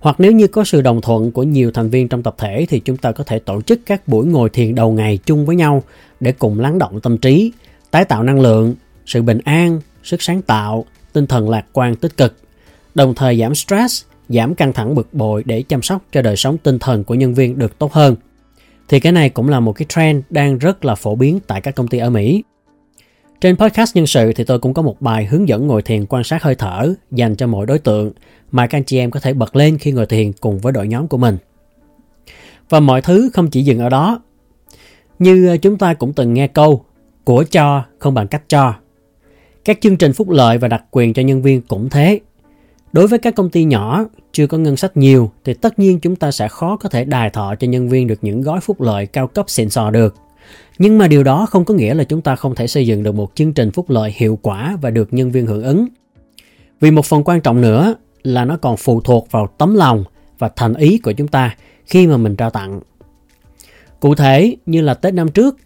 Hoặc 0.00 0.16
nếu 0.18 0.32
như 0.32 0.46
có 0.46 0.64
sự 0.64 0.80
đồng 0.80 1.00
thuận 1.00 1.32
của 1.32 1.42
nhiều 1.42 1.70
thành 1.70 1.90
viên 1.90 2.08
trong 2.08 2.22
tập 2.22 2.34
thể 2.38 2.66
thì 2.68 2.80
chúng 2.80 2.96
ta 2.96 3.12
có 3.12 3.24
thể 3.24 3.38
tổ 3.38 3.62
chức 3.62 3.80
các 3.86 4.08
buổi 4.08 4.26
ngồi 4.26 4.50
thiền 4.50 4.74
đầu 4.74 4.92
ngày 4.92 5.18
chung 5.26 5.46
với 5.46 5.56
nhau 5.56 5.82
để 6.20 6.32
cùng 6.32 6.60
lắng 6.60 6.78
động 6.78 7.00
tâm 7.00 7.18
trí, 7.18 7.52
tái 7.90 8.04
tạo 8.04 8.22
năng 8.22 8.40
lượng, 8.40 8.74
sự 9.06 9.22
bình 9.22 9.38
an, 9.44 9.80
sức 10.02 10.22
sáng 10.22 10.42
tạo, 10.42 10.84
tinh 11.12 11.26
thần 11.26 11.50
lạc 11.50 11.66
quan 11.72 11.96
tích 11.96 12.16
cực, 12.16 12.36
đồng 12.94 13.14
thời 13.14 13.38
giảm 13.38 13.54
stress 13.54 14.04
giảm 14.28 14.54
căng 14.54 14.72
thẳng 14.72 14.94
bực 14.94 15.14
bội 15.14 15.42
để 15.46 15.62
chăm 15.62 15.82
sóc 15.82 16.02
cho 16.12 16.22
đời 16.22 16.36
sống 16.36 16.58
tinh 16.58 16.78
thần 16.78 17.04
của 17.04 17.14
nhân 17.14 17.34
viên 17.34 17.58
được 17.58 17.78
tốt 17.78 17.92
hơn. 17.92 18.16
Thì 18.88 19.00
cái 19.00 19.12
này 19.12 19.30
cũng 19.30 19.48
là 19.48 19.60
một 19.60 19.72
cái 19.72 19.86
trend 19.88 20.24
đang 20.30 20.58
rất 20.58 20.84
là 20.84 20.94
phổ 20.94 21.14
biến 21.14 21.38
tại 21.46 21.60
các 21.60 21.74
công 21.74 21.88
ty 21.88 21.98
ở 21.98 22.10
Mỹ. 22.10 22.42
Trên 23.40 23.56
podcast 23.56 23.96
nhân 23.96 24.06
sự 24.06 24.32
thì 24.32 24.44
tôi 24.44 24.58
cũng 24.58 24.74
có 24.74 24.82
một 24.82 25.00
bài 25.00 25.26
hướng 25.26 25.48
dẫn 25.48 25.66
ngồi 25.66 25.82
thiền 25.82 26.06
quan 26.06 26.24
sát 26.24 26.42
hơi 26.42 26.54
thở 26.54 26.94
dành 27.10 27.36
cho 27.36 27.46
mỗi 27.46 27.66
đối 27.66 27.78
tượng 27.78 28.12
mà 28.50 28.66
các 28.66 28.78
anh 28.78 28.84
chị 28.84 28.98
em 28.98 29.10
có 29.10 29.20
thể 29.20 29.32
bật 29.32 29.56
lên 29.56 29.78
khi 29.78 29.92
ngồi 29.92 30.06
thiền 30.06 30.32
cùng 30.32 30.58
với 30.58 30.72
đội 30.72 30.88
nhóm 30.88 31.08
của 31.08 31.16
mình. 31.16 31.36
Và 32.68 32.80
mọi 32.80 33.02
thứ 33.02 33.30
không 33.34 33.50
chỉ 33.50 33.62
dừng 33.62 33.78
ở 33.78 33.88
đó. 33.88 34.22
Như 35.18 35.56
chúng 35.62 35.78
ta 35.78 35.94
cũng 35.94 36.12
từng 36.12 36.34
nghe 36.34 36.46
câu, 36.46 36.84
của 37.24 37.44
cho 37.50 37.84
không 37.98 38.14
bằng 38.14 38.28
cách 38.28 38.42
cho. 38.48 38.74
Các 39.64 39.78
chương 39.80 39.96
trình 39.96 40.12
phúc 40.12 40.30
lợi 40.30 40.58
và 40.58 40.68
đặc 40.68 40.84
quyền 40.90 41.12
cho 41.12 41.22
nhân 41.22 41.42
viên 41.42 41.62
cũng 41.62 41.90
thế. 41.90 42.20
Đối 42.92 43.06
với 43.06 43.18
các 43.18 43.34
công 43.34 43.50
ty 43.50 43.64
nhỏ 43.64 44.04
chưa 44.32 44.46
có 44.46 44.58
ngân 44.58 44.76
sách 44.76 44.96
nhiều 44.96 45.30
thì 45.44 45.54
tất 45.54 45.78
nhiên 45.78 46.00
chúng 46.00 46.16
ta 46.16 46.30
sẽ 46.30 46.48
khó 46.48 46.76
có 46.76 46.88
thể 46.88 47.04
đài 47.04 47.30
thọ 47.30 47.54
cho 47.54 47.66
nhân 47.66 47.88
viên 47.88 48.06
được 48.06 48.18
những 48.22 48.42
gói 48.42 48.60
phúc 48.60 48.80
lợi 48.80 49.06
cao 49.06 49.26
cấp 49.26 49.50
xịn 49.50 49.70
sò 49.70 49.90
được. 49.90 50.14
Nhưng 50.78 50.98
mà 50.98 51.08
điều 51.08 51.22
đó 51.22 51.46
không 51.46 51.64
có 51.64 51.74
nghĩa 51.74 51.94
là 51.94 52.04
chúng 52.04 52.20
ta 52.20 52.36
không 52.36 52.54
thể 52.54 52.66
xây 52.66 52.86
dựng 52.86 53.02
được 53.02 53.14
một 53.14 53.32
chương 53.34 53.52
trình 53.52 53.70
phúc 53.70 53.90
lợi 53.90 54.14
hiệu 54.16 54.38
quả 54.42 54.76
và 54.80 54.90
được 54.90 55.14
nhân 55.14 55.30
viên 55.30 55.46
hưởng 55.46 55.62
ứng. 55.62 55.86
Vì 56.80 56.90
một 56.90 57.04
phần 57.04 57.22
quan 57.24 57.40
trọng 57.40 57.60
nữa 57.60 57.94
là 58.22 58.44
nó 58.44 58.56
còn 58.56 58.76
phụ 58.76 59.00
thuộc 59.00 59.28
vào 59.30 59.46
tấm 59.58 59.74
lòng 59.74 60.04
và 60.38 60.50
thành 60.56 60.74
ý 60.74 60.98
của 60.98 61.12
chúng 61.12 61.28
ta 61.28 61.56
khi 61.86 62.06
mà 62.06 62.16
mình 62.16 62.36
trao 62.36 62.50
tặng. 62.50 62.80
Cụ 64.00 64.14
thể 64.14 64.56
như 64.66 64.80
là 64.80 64.94
Tết 64.94 65.14
năm 65.14 65.28
trước, 65.28 65.56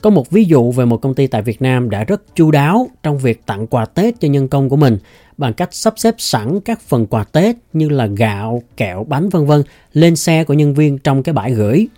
có 0.00 0.10
một 0.10 0.30
ví 0.30 0.44
dụ 0.44 0.72
về 0.72 0.84
một 0.84 0.96
công 0.96 1.14
ty 1.14 1.26
tại 1.26 1.42
Việt 1.42 1.62
Nam 1.62 1.90
đã 1.90 2.04
rất 2.04 2.36
chu 2.36 2.50
đáo 2.50 2.88
trong 3.02 3.18
việc 3.18 3.46
tặng 3.46 3.66
quà 3.66 3.84
Tết 3.84 4.20
cho 4.20 4.28
nhân 4.28 4.48
công 4.48 4.68
của 4.68 4.76
mình 4.76 4.98
bằng 5.36 5.54
cách 5.54 5.68
sắp 5.72 5.94
xếp 5.96 6.14
sẵn 6.18 6.60
các 6.60 6.80
phần 6.80 7.06
quà 7.06 7.24
Tết 7.24 7.56
như 7.72 7.88
là 7.88 8.06
gạo, 8.06 8.62
kẹo, 8.76 9.04
bánh 9.08 9.28
vân 9.28 9.46
vân 9.46 9.62
lên 9.92 10.16
xe 10.16 10.44
của 10.44 10.54
nhân 10.54 10.74
viên 10.74 10.98
trong 10.98 11.22
cái 11.22 11.32
bãi 11.32 11.52
gửi. 11.52 11.88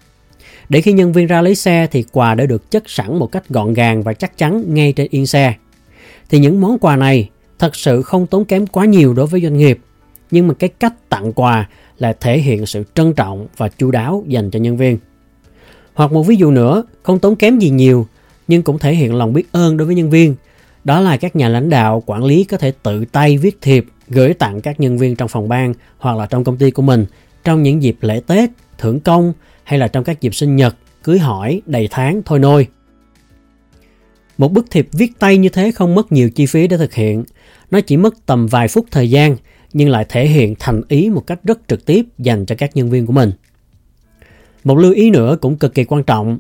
Để 0.69 0.81
khi 0.81 0.93
nhân 0.93 1.13
viên 1.13 1.27
ra 1.27 1.43
lấy 1.43 1.55
xe 1.55 1.87
thì 1.91 2.05
quà 2.13 2.35
đã 2.35 2.47
được 2.47 2.71
chất 2.71 2.91
sẵn 2.91 3.19
một 3.19 3.33
cách 3.33 3.49
gọn 3.49 3.75
gàng 3.75 4.03
và 4.03 4.13
chắc 4.13 4.39
chắn 4.39 4.75
ngay 4.75 4.93
trên 4.93 5.07
yên 5.11 5.27
xe. 5.27 5.55
Thì 6.31 6.39
những 6.39 6.61
món 6.61 6.79
quà 6.79 6.97
này 6.97 7.31
thật 7.59 7.77
sự 7.77 8.03
không 8.03 8.27
tốn 8.27 8.45
kém 8.45 8.67
quá 8.67 8.85
nhiều 8.85 9.15
đối 9.15 9.27
với 9.27 9.41
doanh 9.41 9.57
nghiệp. 9.57 9.79
Nhưng 10.31 10.49
mà 10.49 10.55
cái 10.55 10.69
cách 10.69 11.09
tặng 11.09 11.33
quà 11.33 11.69
là 11.99 12.13
thể 12.13 12.39
hiện 12.39 12.67
sự 12.67 12.85
trân 12.95 13.15
trọng 13.15 13.47
và 13.57 13.69
chu 13.69 13.91
đáo 13.91 14.25
dành 14.29 14.51
cho 14.51 14.59
nhân 14.59 14.77
viên. 14.77 14.99
Hoặc 15.95 16.13
một 16.13 16.23
ví 16.23 16.37
dụ 16.37 16.51
nữa, 16.51 16.85
không 17.03 17.19
tốn 17.19 17.37
kém 17.37 17.59
gì 17.59 17.71
nhiều, 17.71 18.07
nhưng 18.49 18.63
cũng 18.63 18.79
thể 18.79 18.95
hiện 18.95 19.15
lòng 19.15 19.33
biết 19.33 19.53
ơn 19.53 19.77
đối 19.77 19.87
với 19.87 19.95
nhân 19.95 20.11
viên. 20.11 20.35
Đó 20.85 21.01
là 21.01 21.17
các 21.17 21.37
nhà 21.37 21.49
lãnh 21.49 21.71
đạo, 21.71 22.03
quản 22.07 22.25
lý 22.25 22.45
có 22.45 22.57
thể 22.57 22.73
tự 22.83 23.05
tay 23.05 23.39
viết 23.39 23.59
thiệp 23.61 23.87
gửi 24.09 24.35
tặng 24.35 24.61
các 24.61 24.81
nhân 24.81 24.99
viên 24.99 25.17
trong 25.17 25.29
phòng 25.29 25.49
ban 25.49 25.75
hoặc 25.99 26.17
là 26.17 26.27
trong 26.27 26.45
công 26.45 26.57
ty 26.57 26.71
của 26.71 26.83
mình 26.83 27.07
trong 27.45 27.63
những 27.63 27.83
dịp 27.83 27.97
lễ 28.01 28.21
Tết, 28.27 28.51
thưởng 28.79 29.01
công 29.01 29.33
hay 29.65 29.79
là 29.79 29.89
trong 29.89 30.05
các 30.05 30.21
dịp 30.21 30.35
sinh 30.35 30.57
nhật, 30.57 30.77
cưới 31.03 31.19
hỏi, 31.19 31.63
đầy 31.67 31.89
tháng, 31.91 32.23
thôi 32.25 32.39
nôi. 32.39 32.67
Một 34.39 34.53
bức 34.53 34.71
thiệp 34.71 34.89
viết 34.93 35.19
tay 35.19 35.37
như 35.37 35.49
thế 35.49 35.73
không 35.73 35.95
mất 35.95 36.13
nhiều 36.13 36.31
chi 36.31 36.47
phí 36.47 36.69
để 36.69 36.77
thực 36.77 36.95
hiện. 36.95 37.25
Nó 37.71 37.81
chỉ 37.81 37.97
mất 37.97 38.27
tầm 38.27 38.47
vài 38.47 38.69
phút 38.69 38.87
thời 38.91 39.11
gian 39.11 39.37
nhưng 39.73 39.89
lại 39.89 40.07
thể 40.09 40.27
hiện 40.27 40.55
thành 40.59 40.83
ý 40.89 41.11
một 41.11 41.27
cách 41.27 41.39
rất 41.45 41.59
trực 41.69 41.87
tiếp 41.87 42.07
dành 42.19 42.47
cho 42.47 42.55
các 42.59 42.77
nhân 42.77 42.91
viên 42.91 43.07
của 43.07 43.13
mình. 43.13 43.33
Một 44.65 44.79
lưu 44.79 44.93
ý 44.93 45.11
nữa 45.11 45.37
cũng 45.41 45.57
cực 45.57 45.75
kỳ 45.75 45.85
quan 45.85 46.03
trọng, 46.03 46.39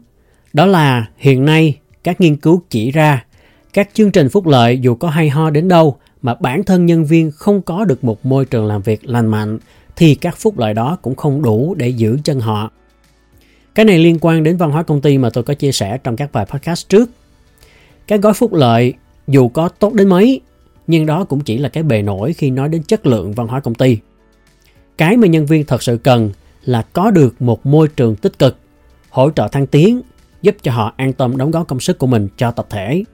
đó 0.52 0.66
là 0.66 1.08
hiện 1.16 1.44
nay 1.44 1.78
các 2.04 2.20
nghiên 2.20 2.36
cứu 2.36 2.62
chỉ 2.70 2.90
ra 2.90 3.24
các 3.72 3.88
chương 3.94 4.10
trình 4.10 4.28
phúc 4.28 4.46
lợi 4.46 4.78
dù 4.78 4.94
có 4.94 5.08
hay 5.08 5.28
ho 5.28 5.50
đến 5.50 5.68
đâu 5.68 5.96
mà 6.22 6.34
bản 6.34 6.64
thân 6.64 6.86
nhân 6.86 7.04
viên 7.04 7.30
không 7.30 7.62
có 7.62 7.84
được 7.84 8.04
một 8.04 8.26
môi 8.26 8.44
trường 8.44 8.66
làm 8.66 8.82
việc 8.82 9.04
lành 9.04 9.26
mạnh 9.26 9.58
thì 9.96 10.14
các 10.14 10.36
phúc 10.36 10.58
lợi 10.58 10.74
đó 10.74 10.98
cũng 11.02 11.14
không 11.14 11.42
đủ 11.42 11.74
để 11.74 11.88
giữ 11.88 12.18
chân 12.24 12.40
họ. 12.40 12.70
Cái 13.74 13.84
này 13.84 13.98
liên 13.98 14.18
quan 14.20 14.42
đến 14.42 14.56
văn 14.56 14.70
hóa 14.70 14.82
công 14.82 15.00
ty 15.00 15.18
mà 15.18 15.30
tôi 15.30 15.44
có 15.44 15.54
chia 15.54 15.72
sẻ 15.72 15.98
trong 16.04 16.16
các 16.16 16.32
bài 16.32 16.46
podcast 16.50 16.88
trước. 16.88 17.10
cái 18.06 18.18
gói 18.18 18.34
phúc 18.34 18.52
lợi 18.52 18.94
dù 19.26 19.48
có 19.48 19.68
tốt 19.68 19.94
đến 19.94 20.08
mấy 20.08 20.40
nhưng 20.86 21.06
đó 21.06 21.24
cũng 21.24 21.40
chỉ 21.40 21.58
là 21.58 21.68
cái 21.68 21.82
bề 21.82 22.02
nổi 22.02 22.32
khi 22.32 22.50
nói 22.50 22.68
đến 22.68 22.82
chất 22.82 23.06
lượng 23.06 23.32
văn 23.32 23.46
hóa 23.46 23.60
công 23.60 23.74
ty. 23.74 23.98
Cái 24.98 25.16
mà 25.16 25.26
nhân 25.26 25.46
viên 25.46 25.64
thật 25.64 25.82
sự 25.82 25.96
cần 25.96 26.30
là 26.64 26.82
có 26.92 27.10
được 27.10 27.42
một 27.42 27.66
môi 27.66 27.88
trường 27.88 28.16
tích 28.16 28.38
cực, 28.38 28.58
hỗ 29.10 29.30
trợ 29.30 29.48
thăng 29.48 29.66
tiến, 29.66 30.00
giúp 30.42 30.56
cho 30.62 30.72
họ 30.72 30.94
an 30.96 31.12
tâm 31.12 31.36
đóng 31.36 31.50
góp 31.50 31.68
công 31.68 31.80
sức 31.80 31.98
của 31.98 32.06
mình 32.06 32.28
cho 32.36 32.50
tập 32.50 32.66
thể. 32.70 33.04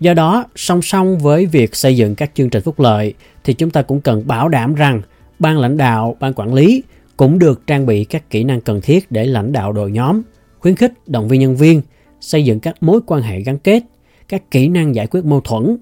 Do 0.00 0.14
đó, 0.14 0.44
song 0.56 0.82
song 0.82 1.18
với 1.18 1.46
việc 1.46 1.76
xây 1.76 1.96
dựng 1.96 2.14
các 2.14 2.30
chương 2.34 2.50
trình 2.50 2.62
phúc 2.62 2.80
lợi 2.80 3.14
thì 3.44 3.54
chúng 3.54 3.70
ta 3.70 3.82
cũng 3.82 4.00
cần 4.00 4.26
bảo 4.26 4.48
đảm 4.48 4.74
rằng 4.74 5.02
ban 5.38 5.58
lãnh 5.58 5.76
đạo, 5.76 6.16
ban 6.20 6.34
quản 6.34 6.54
lý 6.54 6.82
cũng 7.20 7.38
được 7.38 7.66
trang 7.66 7.86
bị 7.86 8.04
các 8.04 8.30
kỹ 8.30 8.44
năng 8.44 8.60
cần 8.60 8.80
thiết 8.80 9.12
để 9.12 9.26
lãnh 9.26 9.52
đạo 9.52 9.72
đội 9.72 9.90
nhóm, 9.90 10.22
khuyến 10.58 10.76
khích 10.76 10.92
động 11.06 11.28
viên 11.28 11.40
nhân 11.40 11.56
viên, 11.56 11.82
xây 12.20 12.44
dựng 12.44 12.60
các 12.60 12.82
mối 12.82 13.00
quan 13.06 13.22
hệ 13.22 13.40
gắn 13.40 13.58
kết, 13.58 13.82
các 14.28 14.50
kỹ 14.50 14.68
năng 14.68 14.94
giải 14.94 15.06
quyết 15.06 15.24
mâu 15.24 15.40
thuẫn, 15.40 15.76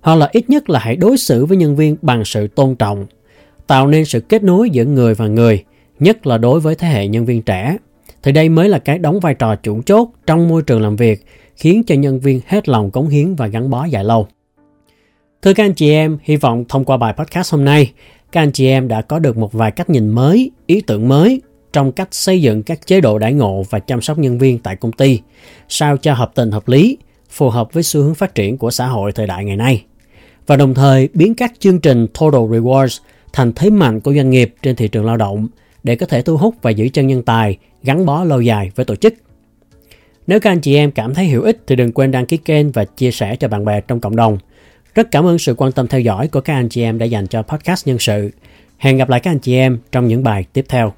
hoặc 0.00 0.14
là 0.14 0.28
ít 0.32 0.50
nhất 0.50 0.70
là 0.70 0.78
hãy 0.78 0.96
đối 0.96 1.16
xử 1.16 1.46
với 1.46 1.56
nhân 1.56 1.76
viên 1.76 1.96
bằng 2.02 2.24
sự 2.24 2.46
tôn 2.46 2.74
trọng, 2.74 3.06
tạo 3.66 3.86
nên 3.86 4.04
sự 4.04 4.20
kết 4.20 4.42
nối 4.42 4.70
giữa 4.70 4.84
người 4.84 5.14
và 5.14 5.26
người, 5.26 5.64
nhất 5.98 6.26
là 6.26 6.38
đối 6.38 6.60
với 6.60 6.74
thế 6.74 6.88
hệ 6.88 7.08
nhân 7.08 7.24
viên 7.24 7.42
trẻ. 7.42 7.76
Thì 8.22 8.32
đây 8.32 8.48
mới 8.48 8.68
là 8.68 8.78
cái 8.78 8.98
đóng 8.98 9.20
vai 9.20 9.34
trò 9.34 9.56
chủ 9.56 9.82
chốt 9.82 10.08
trong 10.26 10.48
môi 10.48 10.62
trường 10.62 10.82
làm 10.82 10.96
việc, 10.96 11.24
khiến 11.56 11.82
cho 11.86 11.94
nhân 11.94 12.20
viên 12.20 12.40
hết 12.46 12.68
lòng 12.68 12.90
cống 12.90 13.08
hiến 13.08 13.34
và 13.34 13.46
gắn 13.46 13.70
bó 13.70 13.84
dài 13.84 14.04
lâu. 14.04 14.28
Thưa 15.42 15.54
các 15.54 15.64
anh 15.64 15.74
chị 15.74 15.90
em, 15.90 16.18
hy 16.22 16.36
vọng 16.36 16.64
thông 16.68 16.84
qua 16.84 16.96
bài 16.96 17.14
podcast 17.18 17.52
hôm 17.52 17.64
nay, 17.64 17.92
các 18.32 18.40
anh 18.40 18.52
chị 18.52 18.66
em 18.66 18.88
đã 18.88 19.02
có 19.02 19.18
được 19.18 19.36
một 19.36 19.52
vài 19.52 19.70
cách 19.70 19.90
nhìn 19.90 20.08
mới, 20.08 20.50
ý 20.66 20.80
tưởng 20.80 21.08
mới 21.08 21.40
trong 21.72 21.92
cách 21.92 22.08
xây 22.10 22.42
dựng 22.42 22.62
các 22.62 22.86
chế 22.86 23.00
độ 23.00 23.18
đãi 23.18 23.32
ngộ 23.32 23.64
và 23.70 23.78
chăm 23.78 24.00
sóc 24.00 24.18
nhân 24.18 24.38
viên 24.38 24.58
tại 24.58 24.76
công 24.76 24.92
ty, 24.92 25.20
sao 25.68 25.96
cho 25.96 26.14
hợp 26.14 26.32
tình 26.34 26.50
hợp 26.50 26.68
lý, 26.68 26.98
phù 27.30 27.50
hợp 27.50 27.72
với 27.72 27.82
xu 27.82 28.02
hướng 28.02 28.14
phát 28.14 28.34
triển 28.34 28.58
của 28.58 28.70
xã 28.70 28.86
hội 28.86 29.12
thời 29.12 29.26
đại 29.26 29.44
ngày 29.44 29.56
nay. 29.56 29.84
Và 30.46 30.56
đồng 30.56 30.74
thời 30.74 31.08
biến 31.14 31.34
các 31.34 31.52
chương 31.58 31.80
trình 31.80 32.06
Total 32.20 32.40
Rewards 32.40 33.00
thành 33.32 33.52
thế 33.52 33.70
mạnh 33.70 34.00
của 34.00 34.14
doanh 34.14 34.30
nghiệp 34.30 34.54
trên 34.62 34.76
thị 34.76 34.88
trường 34.88 35.04
lao 35.04 35.16
động 35.16 35.48
để 35.82 35.96
có 35.96 36.06
thể 36.06 36.22
thu 36.22 36.36
hút 36.36 36.54
và 36.62 36.70
giữ 36.70 36.88
chân 36.88 37.06
nhân 37.06 37.22
tài 37.22 37.58
gắn 37.82 38.06
bó 38.06 38.24
lâu 38.24 38.40
dài 38.40 38.70
với 38.74 38.84
tổ 38.84 38.96
chức. 38.96 39.14
Nếu 40.26 40.40
các 40.40 40.50
anh 40.50 40.60
chị 40.60 40.76
em 40.76 40.90
cảm 40.90 41.14
thấy 41.14 41.26
hữu 41.28 41.42
ích 41.42 41.62
thì 41.66 41.76
đừng 41.76 41.92
quên 41.92 42.10
đăng 42.10 42.26
ký 42.26 42.36
kênh 42.36 42.70
và 42.70 42.84
chia 42.84 43.10
sẻ 43.10 43.36
cho 43.36 43.48
bạn 43.48 43.64
bè 43.64 43.80
trong 43.80 44.00
cộng 44.00 44.16
đồng. 44.16 44.38
Rất 44.94 45.10
cảm 45.10 45.26
ơn 45.26 45.38
sự 45.38 45.54
quan 45.54 45.72
tâm 45.72 45.86
theo 45.86 46.00
dõi 46.00 46.28
của 46.28 46.40
các 46.40 46.54
anh 46.54 46.68
chị 46.68 46.82
em 46.82 46.98
đã 46.98 47.06
dành 47.06 47.26
cho 47.26 47.42
podcast 47.42 47.86
nhân 47.86 47.98
sự. 47.98 48.30
Hẹn 48.78 48.96
gặp 48.96 49.08
lại 49.08 49.20
các 49.20 49.30
anh 49.30 49.38
chị 49.38 49.54
em 49.54 49.78
trong 49.92 50.08
những 50.08 50.22
bài 50.22 50.44
tiếp 50.52 50.64
theo. 50.68 50.92